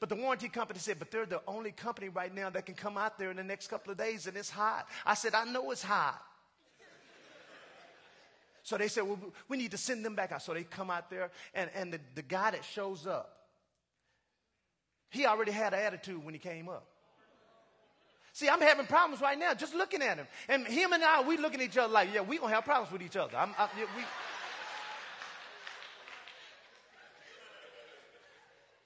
But 0.00 0.08
the 0.08 0.14
warranty 0.14 0.48
company 0.48 0.78
said, 0.78 0.98
but 0.98 1.10
they're 1.10 1.26
the 1.26 1.42
only 1.46 1.70
company 1.70 2.08
right 2.08 2.34
now 2.34 2.48
that 2.48 2.64
can 2.64 2.74
come 2.74 2.96
out 2.96 3.18
there 3.18 3.30
in 3.30 3.36
the 3.36 3.44
next 3.44 3.68
couple 3.68 3.92
of 3.92 3.98
days 3.98 4.26
and 4.26 4.36
it's 4.38 4.48
hot. 4.48 4.86
I 5.04 5.12
said, 5.12 5.34
I 5.34 5.44
know 5.44 5.70
it's 5.70 5.82
hot. 5.82 6.20
so 8.62 8.78
they 8.78 8.88
said, 8.88 9.04
well, 9.04 9.18
we 9.48 9.58
need 9.58 9.70
to 9.72 9.78
send 9.78 10.02
them 10.02 10.14
back 10.14 10.32
out. 10.32 10.42
So 10.42 10.54
they 10.54 10.64
come 10.64 10.90
out 10.90 11.10
there 11.10 11.30
and, 11.54 11.70
and 11.74 11.92
the, 11.92 12.00
the 12.14 12.22
guy 12.22 12.50
that 12.50 12.64
shows 12.64 13.06
up, 13.06 13.30
he 15.10 15.26
already 15.26 15.52
had 15.52 15.74
an 15.74 15.80
attitude 15.80 16.24
when 16.24 16.32
he 16.32 16.40
came 16.40 16.70
up. 16.70 16.86
See, 18.32 18.48
I'm 18.48 18.60
having 18.62 18.86
problems 18.86 19.20
right 19.20 19.38
now 19.38 19.52
just 19.52 19.74
looking 19.74 20.00
at 20.00 20.16
him. 20.16 20.26
And 20.48 20.66
him 20.66 20.94
and 20.94 21.04
I, 21.04 21.22
we 21.22 21.36
looking 21.36 21.60
at 21.60 21.66
each 21.66 21.76
other 21.76 21.92
like, 21.92 22.14
yeah, 22.14 22.22
we 22.22 22.38
going 22.38 22.50
to 22.50 22.54
have 22.54 22.64
problems 22.64 22.90
with 22.92 23.02
each 23.02 23.16
other. 23.16 23.36
I'm, 23.36 23.50
I, 23.58 23.68
yeah, 23.78 23.84
we. 23.94 24.02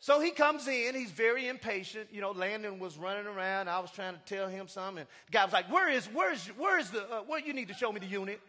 So 0.03 0.19
he 0.19 0.33
comes 0.33 0.67
in, 0.67 0.97
he's 0.97 1.13
very 1.13 1.47
impatient. 1.47 2.09
You 2.11 2.23
know, 2.23 2.33
Landon 2.33 2.81
was 2.81 2.99
running 2.99 3.25
around. 3.25 3.69
I 3.69 3.79
was 3.79 3.93
trying 3.93 4.15
to 4.15 4.21
tell 4.27 4.49
him 4.49 4.67
something. 4.67 4.99
And 4.99 5.07
the 5.27 5.31
guy 5.31 5.45
was 5.45 5.53
like, 5.53 5.71
Where 5.71 5.89
is, 5.89 6.07
where 6.07 6.33
is, 6.33 6.45
where 6.59 6.77
is 6.81 6.91
the, 6.91 7.09
uh, 7.09 7.21
where 7.21 7.39
you 7.39 7.53
need 7.53 7.69
to 7.69 7.75
show 7.75 7.93
me 7.93 8.01
the 8.01 8.07
unit? 8.07 8.41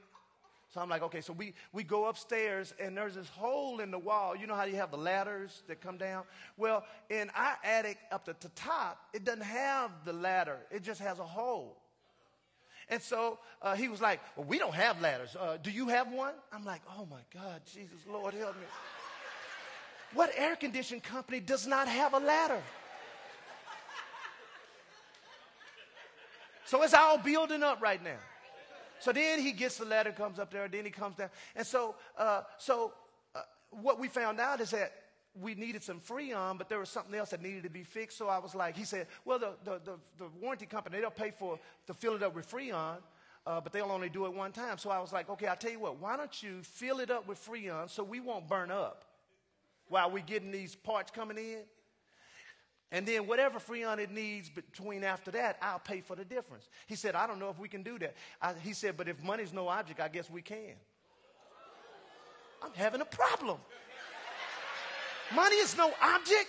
So 0.73 0.81
I'm 0.81 0.89
like, 0.89 1.03
okay, 1.03 1.21
so 1.21 1.31
we, 1.31 1.53
we 1.71 1.83
go 1.83 2.05
upstairs 2.05 2.73
and 2.79 2.97
there's 2.97 3.13
this 3.13 3.29
hole 3.29 3.81
in 3.81 3.91
the 3.91 3.99
wall. 3.99 4.35
You 4.35 4.47
know 4.47 4.55
how 4.55 4.63
you 4.63 4.77
have 4.77 4.89
the 4.89 4.97
ladders 4.97 5.61
that 5.67 5.79
come 5.79 5.97
down? 5.99 6.23
Well, 6.57 6.83
in 7.11 7.29
our 7.35 7.55
attic 7.63 7.99
up 8.11 8.27
at 8.27 8.41
the 8.41 8.49
top, 8.55 8.97
it 9.13 9.23
doesn't 9.23 9.43
have 9.43 9.91
the 10.05 10.13
ladder, 10.13 10.57
it 10.71 10.81
just 10.81 11.01
has 11.01 11.19
a 11.19 11.23
hole. 11.23 11.77
And 12.89 12.99
so 12.99 13.37
uh, 13.61 13.75
he 13.75 13.89
was 13.89 14.01
like, 14.01 14.21
well, 14.35 14.47
we 14.47 14.57
don't 14.57 14.73
have 14.73 14.99
ladders. 14.99 15.35
Uh, 15.39 15.57
do 15.61 15.69
you 15.69 15.89
have 15.89 16.11
one? 16.11 16.33
I'm 16.51 16.65
like, 16.65 16.81
oh 16.97 17.05
my 17.05 17.21
God, 17.31 17.61
Jesus, 17.71 17.99
Lord, 18.11 18.33
help 18.33 18.55
me. 18.55 18.65
What 20.13 20.31
air 20.35 20.55
conditioning 20.55 21.01
company 21.01 21.39
does 21.39 21.65
not 21.65 21.87
have 21.87 22.13
a 22.13 22.19
ladder? 22.19 22.61
So 26.65 26.81
it's 26.81 26.93
all 26.93 27.17
building 27.17 27.63
up 27.63 27.81
right 27.81 28.03
now. 28.03 28.17
So 28.99 29.11
then 29.11 29.39
he 29.39 29.51
gets 29.51 29.77
the 29.77 29.85
ladder, 29.85 30.11
comes 30.11 30.39
up 30.39 30.51
there, 30.51 30.67
then 30.67 30.85
he 30.85 30.91
comes 30.91 31.17
down. 31.17 31.29
And 31.55 31.67
so, 31.67 31.95
uh, 32.17 32.43
so 32.57 32.93
uh, 33.35 33.41
what 33.69 33.99
we 33.99 34.07
found 34.07 34.39
out 34.39 34.61
is 34.61 34.71
that 34.71 34.93
we 35.39 35.55
needed 35.55 35.83
some 35.83 35.99
Freon, 35.99 36.57
but 36.57 36.69
there 36.69 36.79
was 36.79 36.89
something 36.89 37.13
else 37.13 37.31
that 37.31 37.41
needed 37.41 37.63
to 37.63 37.69
be 37.69 37.83
fixed. 37.83 38.17
So 38.17 38.29
I 38.29 38.37
was 38.37 38.55
like, 38.55 38.77
he 38.77 38.85
said, 38.85 39.07
well, 39.25 39.39
the, 39.39 39.51
the, 39.65 39.81
the, 39.83 39.99
the 40.19 40.29
warranty 40.39 40.65
company, 40.65 40.99
they'll 40.99 41.09
pay 41.09 41.31
for 41.31 41.59
to 41.87 41.93
fill 41.93 42.15
it 42.15 42.23
up 42.23 42.35
with 42.35 42.49
Freon, 42.49 42.97
uh, 43.45 43.59
but 43.59 43.73
they'll 43.73 43.91
only 43.91 44.09
do 44.09 44.25
it 44.25 44.33
one 44.33 44.51
time. 44.51 44.77
So 44.77 44.89
I 44.89 44.99
was 44.99 45.11
like, 45.11 45.29
okay, 45.29 45.47
I'll 45.47 45.55
tell 45.55 45.71
you 45.71 45.79
what, 45.79 45.99
why 45.99 46.15
don't 46.15 46.41
you 46.41 46.61
fill 46.61 46.99
it 46.99 47.11
up 47.11 47.27
with 47.27 47.43
Freon 47.45 47.89
so 47.89 48.03
we 48.03 48.19
won't 48.19 48.47
burn 48.47 48.71
up 48.71 49.03
while 49.89 50.11
we're 50.11 50.23
getting 50.23 50.51
these 50.51 50.75
parts 50.75 51.11
coming 51.11 51.37
in? 51.37 51.63
And 52.91 53.07
then 53.07 53.25
whatever 53.25 53.59
Freon 53.59 53.97
it 53.97 54.11
needs 54.11 54.49
between 54.49 55.03
after 55.03 55.31
that, 55.31 55.57
I'll 55.63 55.79
pay 55.79 56.01
for 56.01 56.15
the 56.15 56.23
difference. 56.23 56.69
He 56.85 56.95
said, 56.95 57.15
I 57.15 57.25
don't 57.25 57.39
know 57.39 57.49
if 57.49 57.57
we 57.57 57.67
can 57.67 57.81
do 57.81 57.97
that. 57.97 58.13
I, 58.39 58.53
he 58.61 58.73
said, 58.73 58.97
but 58.97 59.07
if 59.07 59.21
money's 59.23 59.51
no 59.51 59.67
object, 59.67 59.99
I 59.99 60.09
guess 60.09 60.29
we 60.29 60.43
can. 60.43 60.75
I'm 62.61 62.71
having 62.75 63.01
a 63.01 63.05
problem. 63.05 63.57
Money 65.33 65.55
is 65.55 65.75
no 65.75 65.91
object. 66.01 66.47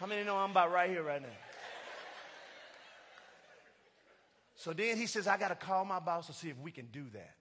How 0.00 0.06
many 0.06 0.24
know 0.24 0.36
I'm 0.36 0.50
about 0.50 0.72
right 0.72 0.88
here, 0.88 1.02
right 1.02 1.20
now? 1.20 1.28
So 4.56 4.72
then 4.72 4.96
he 4.96 5.06
says, 5.06 5.26
I 5.26 5.36
got 5.36 5.48
to 5.48 5.54
call 5.54 5.84
my 5.84 6.00
boss 6.00 6.28
to 6.28 6.32
see 6.32 6.48
if 6.48 6.58
we 6.58 6.70
can 6.70 6.86
do 6.86 7.04
that. 7.12 7.34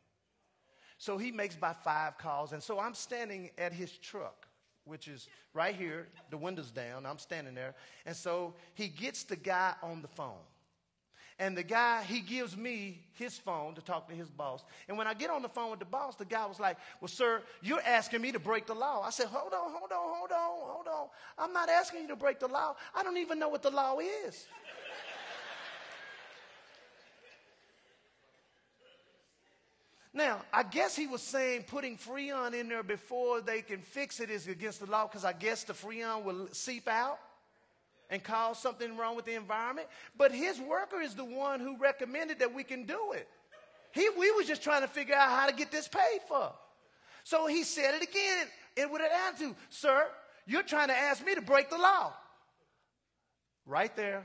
So 1.03 1.17
he 1.17 1.33
makes 1.33 1.55
about 1.55 1.83
five 1.83 2.17
calls. 2.17 2.53
And 2.53 2.63
so 2.63 2.79
I'm 2.79 2.93
standing 2.93 3.49
at 3.57 3.73
his 3.73 3.91
truck, 3.91 4.47
which 4.85 5.09
is 5.09 5.27
right 5.53 5.75
here, 5.75 6.07
the 6.29 6.37
window's 6.37 6.71
down. 6.71 7.05
I'm 7.05 7.17
standing 7.17 7.53
there. 7.53 7.75
And 8.05 8.15
so 8.15 8.53
he 8.73 8.87
gets 8.87 9.25
the 9.25 9.35
guy 9.35 9.73
on 9.83 10.01
the 10.01 10.07
phone. 10.07 10.39
And 11.39 11.57
the 11.57 11.63
guy, 11.63 12.03
he 12.03 12.21
gives 12.21 12.55
me 12.55 13.01
his 13.15 13.37
phone 13.37 13.75
to 13.75 13.81
talk 13.81 14.07
to 14.07 14.15
his 14.15 14.29
boss. 14.29 14.63
And 14.87 14.97
when 14.97 15.05
I 15.05 15.13
get 15.13 15.29
on 15.29 15.41
the 15.41 15.49
phone 15.49 15.71
with 15.71 15.79
the 15.79 15.85
boss, 15.85 16.15
the 16.15 16.23
guy 16.23 16.45
was 16.45 16.57
like, 16.57 16.77
Well, 17.01 17.09
sir, 17.09 17.41
you're 17.61 17.81
asking 17.81 18.21
me 18.21 18.31
to 18.31 18.39
break 18.39 18.65
the 18.65 18.73
law. 18.73 19.01
I 19.01 19.09
said, 19.09 19.27
Hold 19.27 19.51
on, 19.51 19.73
hold 19.73 19.91
on, 19.91 20.15
hold 20.15 20.31
on, 20.31 20.37
hold 20.39 20.87
on. 20.87 21.07
I'm 21.37 21.51
not 21.51 21.67
asking 21.67 22.03
you 22.03 22.07
to 22.09 22.15
break 22.15 22.39
the 22.39 22.47
law. 22.47 22.77
I 22.95 23.03
don't 23.03 23.17
even 23.17 23.39
know 23.39 23.49
what 23.49 23.61
the 23.61 23.71
law 23.71 23.97
is. 23.99 24.47
Now, 30.13 30.41
I 30.53 30.61
guess 30.61 30.95
he 30.95 31.07
was 31.07 31.23
saying 31.23 31.63
putting 31.63 31.97
Freon 31.97 32.53
in 32.53 32.69
there 32.69 32.83
before 32.83 33.41
they 33.41 33.61
can 33.61 33.81
fix 33.81 34.19
it 34.19 34.29
is 34.29 34.47
against 34.47 34.79
the 34.79 34.85
law 34.85 35.07
because 35.07 35.25
I 35.25 35.33
guess 35.33 35.63
the 35.63 35.73
Freon 35.73 36.23
will 36.23 36.47
seep 36.51 36.87
out 36.87 37.17
and 38.11 38.23
cause 38.23 38.59
something 38.59 38.95
wrong 38.95 39.15
with 39.15 39.25
the 39.25 39.33
environment. 39.33 39.87
But 40.15 40.31
his 40.31 40.59
worker 40.59 41.01
is 41.01 41.15
the 41.15 41.25
one 41.25 41.59
who 41.59 41.77
recommended 41.77 42.39
that 42.39 42.53
we 42.53 42.63
can 42.63 42.83
do 42.85 43.13
it. 43.13 43.27
He, 43.91 44.07
we 44.17 44.29
was 44.31 44.45
just 44.45 44.61
trying 44.61 44.81
to 44.81 44.87
figure 44.87 45.15
out 45.15 45.29
how 45.29 45.47
to 45.47 45.55
get 45.55 45.71
this 45.71 45.87
paid 45.87 46.19
for. 46.27 46.51
So 47.23 47.47
he 47.47 47.63
said 47.63 47.95
it 47.95 48.03
again 48.03 48.47
and 48.77 48.91
with 48.91 49.01
an 49.01 49.09
attitude, 49.27 49.55
sir, 49.69 50.05
you're 50.45 50.63
trying 50.63 50.89
to 50.89 50.97
ask 50.97 51.25
me 51.25 51.33
to 51.35 51.41
break 51.41 51.71
the 51.71 51.77
law. 51.77 52.13
Right 53.65 53.95
there 53.95 54.23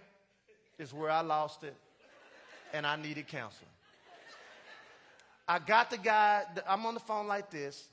is 0.78 0.92
where 0.92 1.10
I 1.10 1.22
lost 1.22 1.64
it 1.64 1.76
and 2.74 2.86
I 2.86 2.96
needed 2.96 3.28
counseling. 3.28 3.70
I 5.50 5.58
got 5.58 5.90
the 5.90 5.96
guy, 5.96 6.44
I'm 6.68 6.84
on 6.84 6.92
the 6.92 7.00
phone 7.00 7.26
like 7.26 7.50
this, 7.50 7.88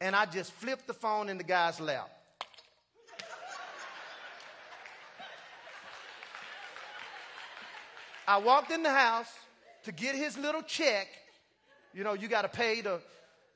and 0.00 0.16
I 0.16 0.24
just 0.24 0.50
flipped 0.52 0.86
the 0.86 0.94
phone 0.94 1.28
in 1.28 1.36
the 1.36 1.44
guy's 1.44 1.78
lap. 1.78 2.10
I 8.26 8.38
walked 8.38 8.70
in 8.70 8.82
the 8.82 8.90
house 8.90 9.30
to 9.84 9.92
get 9.92 10.14
his 10.14 10.38
little 10.38 10.62
check. 10.62 11.06
You 11.92 12.02
know, 12.02 12.14
you 12.14 12.28
got 12.28 12.42
to 12.42 12.48
pay 12.48 12.80
the 12.80 13.00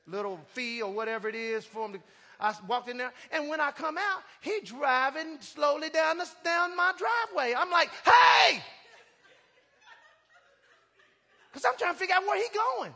little 0.05 0.39
fee 0.53 0.83
or 0.83 0.93
whatever 0.93 1.27
it 1.27 1.35
is 1.35 1.65
for 1.65 1.87
him 1.87 1.93
to. 1.93 1.99
I 2.39 2.53
walked 2.67 2.89
in 2.89 2.97
there, 2.97 3.11
and 3.31 3.49
when 3.49 3.59
I 3.59 3.71
come 3.71 3.97
out, 3.97 4.21
he 4.41 4.59
driving 4.63 5.37
slowly 5.41 5.89
down 5.89 6.19
the, 6.19 6.27
down 6.43 6.77
my 6.77 6.93
driveway. 6.97 7.55
I'm 7.57 7.71
like, 7.71 7.89
hey, 8.05 8.61
because 11.51 11.65
I'm 11.65 11.77
trying 11.77 11.93
to 11.93 11.99
figure 11.99 12.15
out 12.15 12.23
where 12.23 12.37
he 12.37 12.47
going 12.53 12.93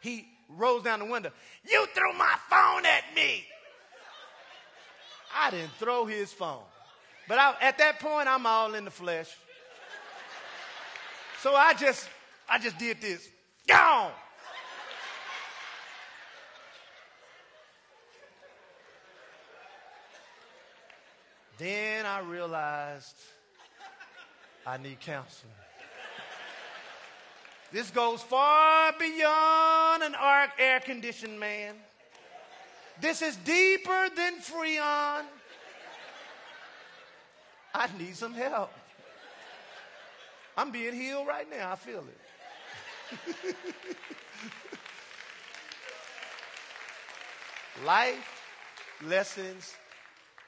he 0.00 0.26
rolls 0.48 0.82
down 0.82 0.98
the 0.98 1.04
window. 1.04 1.30
You 1.68 1.86
threw 1.94 2.12
my 2.14 2.34
phone 2.48 2.84
at 2.84 3.04
me. 3.14 3.44
I 5.36 5.50
didn't 5.50 5.72
throw 5.78 6.06
his 6.06 6.32
phone. 6.32 6.62
But 7.28 7.38
I, 7.38 7.54
at 7.60 7.78
that 7.78 8.00
point, 8.00 8.28
I'm 8.28 8.44
all 8.46 8.74
in 8.74 8.84
the 8.84 8.90
flesh. 8.90 9.28
So 11.40 11.54
I 11.54 11.74
just, 11.74 12.08
I 12.48 12.58
just 12.58 12.76
did 12.78 13.00
this. 13.00 13.28
Gone. 13.66 14.10
Then 21.56 22.06
I 22.06 22.20
realized 22.20 23.16
I 24.66 24.78
need 24.78 24.98
counseling. 25.00 25.52
This 27.72 27.90
goes 27.90 28.20
far 28.22 28.92
beyond 28.98 30.02
an 30.02 30.14
arc 30.16 30.50
air 30.58 30.80
conditioned 30.80 31.38
man. 31.38 31.74
This 33.00 33.22
is 33.22 33.36
deeper 33.36 34.08
than 34.14 34.40
Freon. 34.40 35.24
I 37.72 37.88
need 37.98 38.16
some 38.16 38.34
help. 38.34 38.72
I'm 40.56 40.72
being 40.72 40.94
healed 40.94 41.28
right 41.28 41.48
now. 41.48 41.70
I 41.72 41.76
feel 41.76 42.04
it. 42.04 43.56
life 47.86 48.42
lessons 49.06 49.74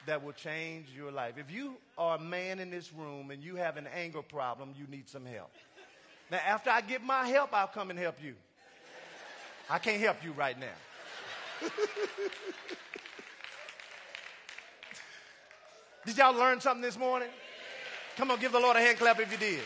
that 0.06 0.22
will 0.22 0.32
change 0.32 0.88
your 0.94 1.12
life. 1.12 1.34
If 1.38 1.50
you 1.50 1.76
are 1.96 2.16
a 2.16 2.20
man 2.20 2.58
in 2.58 2.70
this 2.70 2.92
room 2.92 3.30
and 3.30 3.42
you 3.42 3.56
have 3.56 3.76
an 3.76 3.86
anger 3.94 4.22
problem, 4.22 4.74
you 4.76 4.86
need 4.88 5.08
some 5.08 5.24
help. 5.24 5.52
Now, 6.32 6.40
after 6.46 6.70
I 6.70 6.80
get 6.80 7.04
my 7.04 7.28
help, 7.28 7.52
I'll 7.52 7.66
come 7.66 7.90
and 7.90 7.98
help 7.98 8.16
you. 8.24 8.34
I 9.68 9.78
can't 9.78 10.00
help 10.00 10.24
you 10.24 10.32
right 10.32 10.58
now. 10.58 10.72
did 16.06 16.16
y'all 16.16 16.32
learn 16.32 16.58
something 16.62 16.80
this 16.80 16.98
morning? 16.98 17.28
Come 18.16 18.30
on, 18.30 18.40
give 18.40 18.50
the 18.50 18.60
Lord 18.60 18.78
a 18.78 18.80
hand 18.80 18.96
clap 18.96 19.20
if 19.20 19.30
you 19.30 19.36
did. 19.36 19.60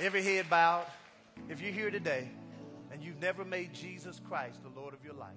Every 0.00 0.22
head 0.22 0.48
bowed. 0.48 0.86
If 1.48 1.60
you're 1.60 1.72
here 1.72 1.90
today 1.90 2.30
and 2.92 3.02
you've 3.02 3.20
never 3.20 3.44
made 3.44 3.74
Jesus 3.74 4.20
Christ 4.28 4.62
the 4.62 4.70
Lord 4.80 4.94
of 4.94 5.04
your 5.04 5.14
life, 5.14 5.34